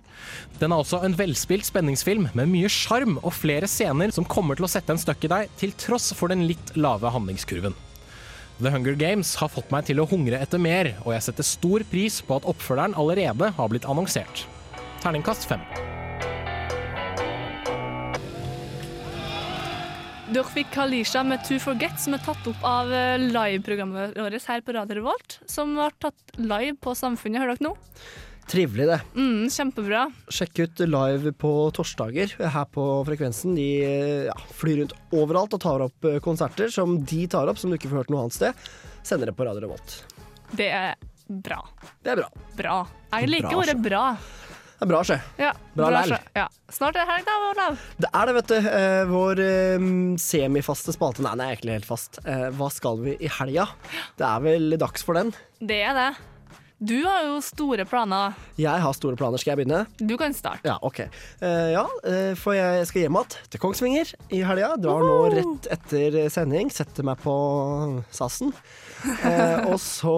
[0.57, 4.65] Den er også en velspilt spenningsfilm med mye sjarm og flere scener som kommer til
[4.65, 7.77] å sette en støkk i deg, til tross for den litt lave handlingskurven.
[8.57, 11.85] The Hunger Games har fått meg til å hungre etter mer, og jeg setter stor
[11.93, 14.47] pris på at oppfølgeren allerede har blitt annonsert.
[15.05, 15.61] Terningkast fem.
[20.31, 24.61] Dere fikk Kalisha med 'To Forget', som er tatt opp av eh, liveprogrammet vårt her
[24.63, 25.41] på Radio Revolt.
[25.43, 27.73] Som ble tatt live på Samfunnet, hører dere nå?
[28.47, 28.99] Trivelig, det.
[29.11, 30.05] Mm, kjempebra.
[30.31, 33.57] Sjekk ut live på torsdager her på Frekvensen.
[33.59, 33.67] De
[34.29, 37.75] ja, flyr rundt overalt og tar opp eh, konserter som de tar opp, som du
[37.75, 38.69] ikke får hørt noe annet sted.
[39.03, 39.97] Sender det på Radio Revolt.
[40.55, 40.95] Det er
[41.27, 41.59] bra.
[41.99, 42.31] Det er bra.
[42.55, 42.77] Bra.
[43.17, 44.05] Jeg liker å ordet bra.
[44.81, 45.15] Det er bra, sjø.
[45.37, 46.09] Ja, Bra læl.
[46.09, 46.17] sjø.
[46.33, 46.47] Ja.
[46.73, 47.75] Snart er det helg, da, Olav.
[48.01, 48.69] Det er det, vet du.
[48.71, 49.83] Eh, vår eh,
[50.17, 52.17] semifaste spalte Nei, den er egentlig helt fast.
[52.25, 53.67] Eh, hva skal vi i helga?
[54.17, 55.29] Det er vel dags for den.
[55.61, 56.07] Det er det.
[56.81, 58.33] Du har jo store planer.
[58.57, 59.37] Jeg har store planer.
[59.37, 59.83] Skal jeg begynne?
[60.01, 60.65] Du kan starte.
[60.65, 61.03] Ja, OK.
[61.37, 64.71] Uh, ja, eh, for jeg skal hjem igjen til Kongsvinger i helga.
[64.81, 66.71] Drar nå rett etter sending.
[66.73, 67.35] Setter meg på
[68.09, 68.49] sassen.
[69.05, 70.15] Uh, og så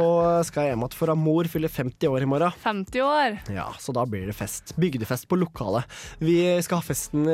[0.48, 2.56] skal jeg hjem igjen, for Amor fyller 50 år i morgen.
[2.64, 3.36] 50 år.
[3.52, 4.72] Ja, så da blir det fest.
[4.80, 6.00] Bygdefest på lokalet.
[6.24, 7.28] Vi skal ha festen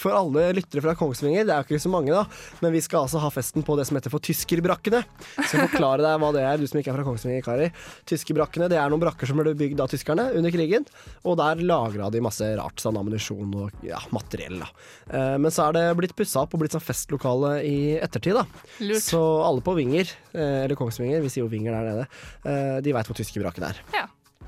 [0.00, 1.44] for alle lyttere fra Kongsvinger.
[1.44, 2.24] Det er jo ikke så mange, da.
[2.64, 5.04] Men vi skal altså ha festen på det som heter for Tyskerbrakkene.
[5.36, 7.70] Så jeg forklare deg hva det er, du som ikke er fra Kongsvinger, Kari.
[8.08, 10.86] Tyskerbrakkene det er noen brakker som ble bygd av tyskerne under krigen.
[11.26, 14.60] Og der lagra de masse rart, sånn ammunisjon og ja, materiell.
[14.62, 14.70] da.
[15.10, 18.46] Eh, men så er det blitt pussa opp og blitt sånn festlokale i ettertid, da.
[18.86, 19.02] Lurt.
[19.02, 22.06] Så alle på Vinger, eh, eller Kongsvinger, vi sier jo Vinger der nede,
[22.46, 23.76] eh, de veit hvor tyske Tyskerbrakken er.
[23.94, 24.06] Ja.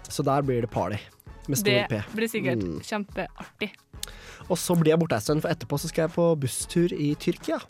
[0.09, 0.99] Så der blir det party.
[1.49, 2.03] Med stor Det P.
[2.14, 2.81] blir sikkert Mm.
[2.87, 3.70] kjempeartig.
[4.51, 7.14] Og så blir jeg borte ei stund, for etterpå så skal jeg på busstur i
[7.14, 7.61] Tyrkia.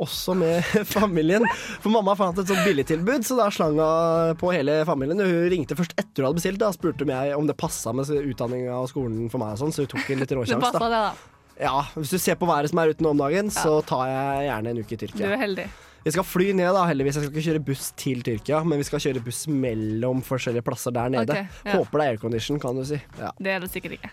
[0.00, 1.44] Også med familien.
[1.82, 5.20] For mamma fant et sånt billigtilbud, så da slang hun på hele familien.
[5.20, 8.08] Hun ringte først etter hun hadde bestilt, da spurte om, jeg, om det passa med
[8.08, 10.80] utdanninga og skolen for meg og sånn, så hun tok en litt råsjans råsjanse.
[10.80, 11.30] det, da.
[11.62, 14.46] Ja, hvis du ser på været som er ute nå om dagen, så tar jeg
[14.48, 15.26] gjerne en uke i Tyrkia.
[15.28, 15.68] Du er heldig.
[16.02, 17.14] Vi skal fly ned, da, heldigvis.
[17.14, 20.90] Jeg skal ikke kjøre buss til Tyrkia, men vi skal kjøre buss mellom forskjellige plasser
[20.96, 21.36] der nede.
[21.36, 21.76] Okay, ja.
[21.76, 22.98] Håper det er aircondition, kan du si.
[23.20, 23.30] Ja.
[23.38, 24.10] Det er det sikkert ikke.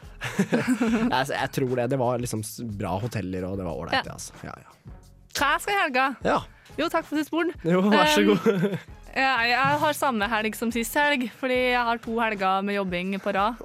[1.15, 1.87] jeg, jeg tror det.
[1.95, 2.43] Det var liksom
[2.77, 4.19] bra hoteller, og det var ålreit, Ja.
[4.19, 4.37] altså.
[4.45, 4.98] Ja, ja.
[5.39, 6.05] Hva jeg skal i helga?
[6.25, 6.37] Ja.
[6.79, 7.53] Jo, takk for sist spurt.
[7.67, 8.79] Jo, vær så Um, god.
[9.19, 13.15] Ja, jeg har samme helg som sist helg, fordi jeg har to helger med jobbing
[13.19, 13.57] på rad.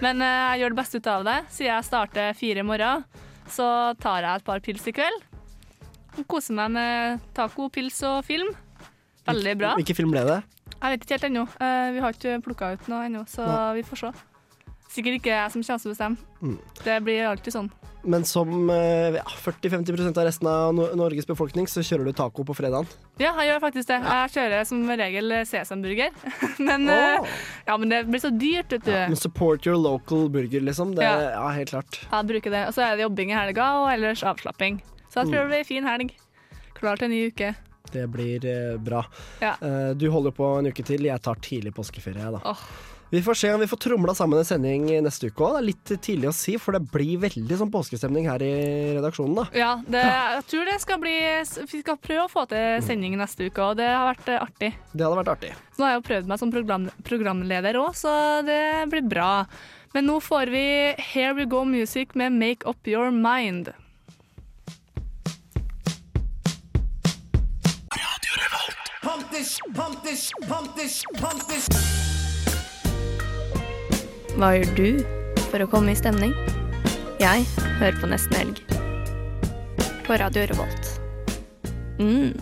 [0.00, 1.34] Men eh, jeg gjør det beste ut av det.
[1.50, 3.02] Siden jeg starter fire i morgen,
[3.50, 3.66] så
[4.00, 5.24] tar jeg et par pils i kveld.
[6.30, 8.54] Koser meg med taco, pils og film.
[9.26, 9.74] Veldig bra.
[9.80, 10.38] Hvilken film ble det?
[10.76, 11.44] Jeg vet ikke helt ennå.
[11.58, 13.80] Eh, Vi har ikke plukka ut noe ennå, så Nei.
[13.80, 14.12] vi får se.
[14.96, 16.30] Sikkert ikke jeg som kommer til å bestemme.
[16.40, 16.56] Mm.
[16.86, 17.66] Det blir alltid sånn.
[18.06, 22.54] Men som eh, ja, 40-50% av resten av Norges befolkning, så kjører du taco på
[22.54, 22.86] fredagen.
[23.18, 23.98] Ja, jeg gjør faktisk det.
[24.06, 26.14] Jeg kjører som regel sesamburger.
[26.68, 27.26] men, oh.
[27.66, 28.94] ja, men det blir så dyrt, vet du.
[28.94, 30.94] Men support your local burger, liksom.
[30.96, 31.18] Det, Ja.
[31.34, 31.44] ja.
[31.58, 32.00] helt klart.
[32.12, 32.64] Ja, bruker det.
[32.70, 34.78] Og så er det jobbing i helga, og ellers avslapping.
[35.10, 35.42] Så jeg tror Mm.
[35.42, 36.14] det blir fin helg.
[36.78, 37.54] Klar til en ny uke.
[37.90, 39.02] Det blir eh, bra.
[39.42, 39.56] Ja.
[39.98, 41.10] Du holder på en uke til.
[41.10, 42.54] Jeg tar tidlig påskeferie, jeg, da.
[42.54, 42.68] Åh.
[43.10, 45.52] Vi får se om vi får tromla sammen en sending neste uke òg.
[45.54, 48.54] Det er litt tidlig å si, for det blir veldig sånn påskestemning her i
[48.96, 49.44] redaksjonen, da.
[49.54, 51.14] Ja, det, jeg tror det skal bli
[51.70, 54.72] Vi skal prøve å få til sending neste uke, og det har vært eh, artig.
[54.90, 55.52] Det hadde vært artig.
[55.76, 58.12] Så nå har jeg jo prøvd meg som program, programleder òg, så
[58.46, 59.30] det blir bra.
[59.94, 60.66] Men nå får vi
[61.12, 63.70] Here We Go Music med Make Up Your Mind.
[69.06, 72.15] Pantish, pantish, pantish, pantish.
[74.36, 75.00] Hva gjør du
[75.48, 76.34] for å komme i stemning?
[77.22, 77.46] Jeg
[77.80, 78.58] hører på Nesten Helg.
[80.04, 80.90] På Radio Revolt.
[81.96, 82.36] Mm.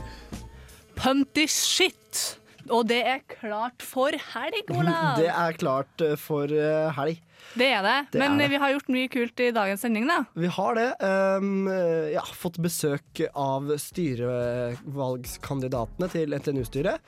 [0.99, 2.40] Pumpty shit!
[2.72, 5.18] Og det er klart for helg, Olav!
[5.20, 7.20] Det er klart eh, for eh, helg.
[7.55, 7.95] Det er det.
[8.11, 8.49] Det Men er det.
[8.51, 10.18] vi har gjort mye kult i dagens sending, da.
[10.34, 10.88] Vi har det.
[10.99, 11.68] Um,
[12.11, 16.99] ja, fått besøk av styrevalgskandidatene til NTNU-styret.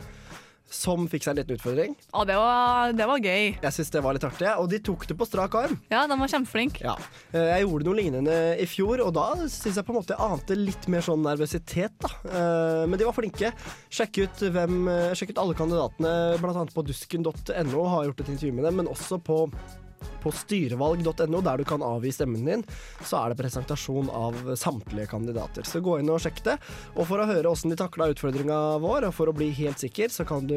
[0.67, 1.93] Som fikk seg en liten utfordring.
[2.11, 3.53] Å, det var, det var gøy.
[3.62, 5.77] Jeg synes det var litt artig, og de tok det på strak arm.
[5.93, 6.81] Ja, de var kjempeflink.
[6.83, 6.97] Ja.
[7.31, 10.27] Eh, Jeg gjorde noe lignende i fjor, og da syns jeg på en måte jeg
[10.27, 11.95] ante litt mer sånn nervøsitet.
[12.03, 12.11] da.
[12.27, 13.53] Eh, Men de var flinke.
[13.95, 16.67] Sjekk ut, hvem, eh, sjekk ut alle kandidatene, bl.a.
[16.75, 19.45] på dusken.no, har gjort et intervju med dem, men også på
[20.23, 22.65] på styrevalg.no, der du kan avgi stemmen din,
[23.05, 25.67] så er det presentasjon av samtlige kandidater.
[25.69, 26.57] Så gå inn og sjekk det.
[26.97, 30.11] Og for å høre åssen de takla utfordringa vår, og for å bli helt sikker,
[30.13, 30.57] så kan du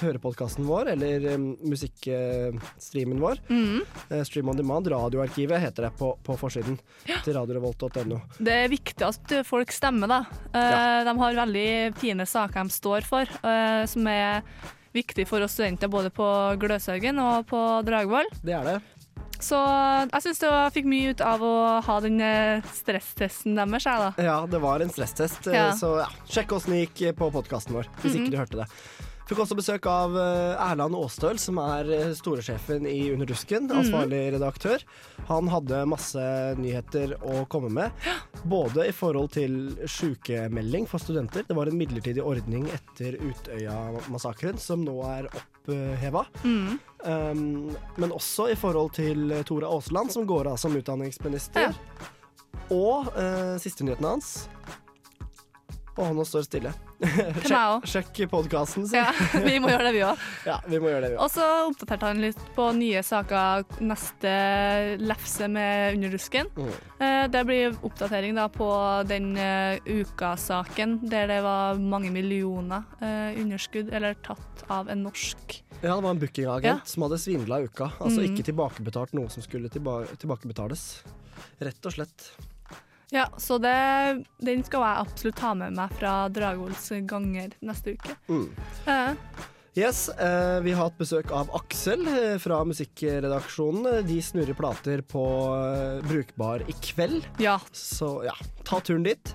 [0.00, 3.42] høre podkasten vår, eller um, musikkstreamen vår.
[3.50, 3.84] Mm.
[4.08, 4.88] Eh, Stream on demand.
[4.90, 8.20] Radioarkivet heter det på, på forsiden til radiorevolt.no.
[8.40, 10.20] Det er viktig at folk stemmer, da.
[10.54, 11.04] Ja.
[11.06, 11.70] De har veldig
[12.00, 14.42] fine saker de står for, eh, som er
[14.92, 16.26] viktig for oss studenter både på
[16.60, 18.26] Gløshaugen og på Dragvoll.
[18.42, 18.78] Det er det.
[19.40, 19.56] Så
[20.12, 21.52] jeg syns jeg fikk mye ut av å
[21.86, 24.10] ha den eh, stresstesten deres, jeg, da.
[24.26, 25.70] Ja, det var en stresstest, eh, Ja.
[25.72, 28.20] så ja, sjekk åssen det gikk på podkasten vår, hvis Mhm.
[28.26, 28.66] ikke du hørte det.
[29.30, 33.76] Fikk også besøk av eh, Erland Aastøl, som er eh, storesjefen i Under dusken, Mhm.
[33.78, 34.82] ansvarlig redaktør.
[35.28, 36.24] Han hadde masse
[36.58, 37.92] nyheter å komme med,
[38.44, 41.46] både i forhold til sykemelding for studenter.
[41.46, 46.26] Det var en midlertidig ordning etter Utøya-massakren, som nå er oppheva.
[46.42, 46.80] Mm.
[47.06, 51.70] Um, men også i forhold til Tora Aasland, som går av som utdanningsminister.
[52.74, 54.48] Og uh, siste nyheten hans
[55.96, 56.74] Og han nå står stille.
[57.00, 57.86] Til meg òg.
[57.88, 58.96] Sjekk, podkasten, si.
[59.00, 59.12] Ja,
[59.44, 60.24] vi må gjøre det, vi òg.
[60.46, 61.22] Ja, vi må gjøre det, vi òg.
[61.24, 64.34] Og så oppdaterte han litt på nye saker neste
[65.00, 66.50] lefse med Underdusken.
[66.56, 66.70] Mm.
[67.00, 68.68] Eh, Det blir oppdatering da på
[69.08, 75.56] den ukasaken uka-saken der det var mange millioner eh, underskudd, eller tatt av en norsk
[75.80, 76.78] Ja, det var en bookingagent Ja.
[76.84, 77.90] som hadde svindla uka.
[78.00, 78.34] Altså Mm.
[78.34, 81.02] ikke tilbakebetalt noe som skulle tilba tilbakebetales.
[81.60, 82.30] Rett og slett.
[83.10, 83.76] Ja, så det,
[84.38, 88.14] den skal jeg absolutt ha med meg fra Dragols ganger neste uke.
[88.30, 88.46] Mm.
[88.86, 89.48] Uh.
[89.78, 94.02] Yes, eh, vi har hatt besøk av Aksel eh, fra musikkredaksjonen.
[94.06, 97.26] De snurrer plater på eh, Brukbar i kveld.
[97.42, 97.60] Ja.
[97.72, 98.34] Så ja,
[98.66, 99.34] ta turen dit.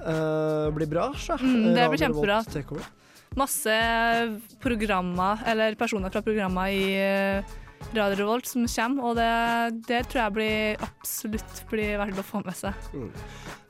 [0.00, 1.36] Eh, blir bra, så.
[1.40, 2.40] Mm, det blir kjempebra.
[3.36, 3.76] Masse
[4.64, 7.56] programmer, eller personer fra programmer i eh,
[7.94, 12.42] Radio Revolt som kommer, og det, det tror jeg blir absolutt blir verdt å få
[12.44, 12.88] med seg.
[12.92, 13.10] Mm.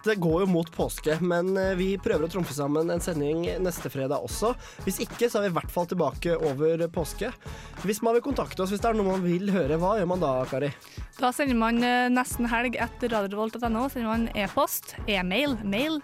[0.06, 3.90] Det går jo mot påske, men eh, vi prøver å trumfe sammen en sending neste
[3.90, 4.52] fredag også.
[4.86, 7.32] Hvis ikke, så er vi i hvert fall tilbake over påske.
[7.82, 10.22] Hvis man vil kontakte oss, hvis det er noe man vil høre, hva gjør man
[10.22, 10.70] da, Kari?
[11.18, 16.00] Da sender man eh, nesten helg etter radiorevolt.no, sender man e-post, e-mail, mail.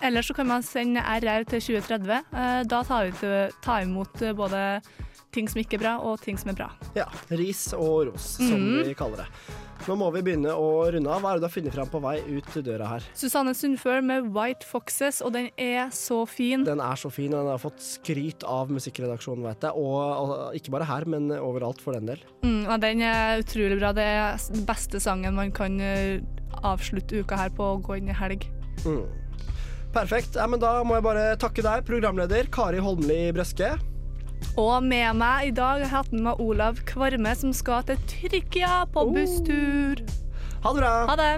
[0.00, 2.12] Eller så kan man sende RR til 2030.
[2.32, 4.62] Eh, Da tar vi til, tar imot eh, både
[5.34, 6.70] ting som ikke er bra, og ting som er bra.
[6.96, 7.06] Ja,
[7.38, 8.86] ris og ros, som mm.
[8.88, 9.58] vi kaller det.
[9.88, 11.22] Nå må vi begynne å runde av.
[11.22, 13.06] Hva er det du har funnet fram på vei ut døra her?
[13.16, 16.66] Susanne Sundfør med White Foxes, og den er så fin.
[16.68, 19.80] Den er så fin, og den har fått skryt av musikkredaksjonen, vet jeg.
[19.80, 22.20] Og, og ikke bare her, men overalt for den del.
[22.44, 23.94] Mm, ja, den er utrolig bra.
[23.96, 26.20] Det er den beste sangen man kan eh,
[26.60, 28.44] avslutte uka her på å gå inn i helg.
[28.84, 29.06] Mm.
[29.94, 30.36] Perfekt.
[30.36, 33.72] Ja, men da må jeg bare takke deg, programleder Kari Holmli Brøske.
[34.60, 38.00] Og med meg i dag har jeg hatt med meg Olav Kvarme, som skal til
[38.10, 39.12] Tyrkia på oh.
[39.14, 40.04] busstur.
[40.60, 40.94] Ha det bra.
[41.08, 41.34] Ha det.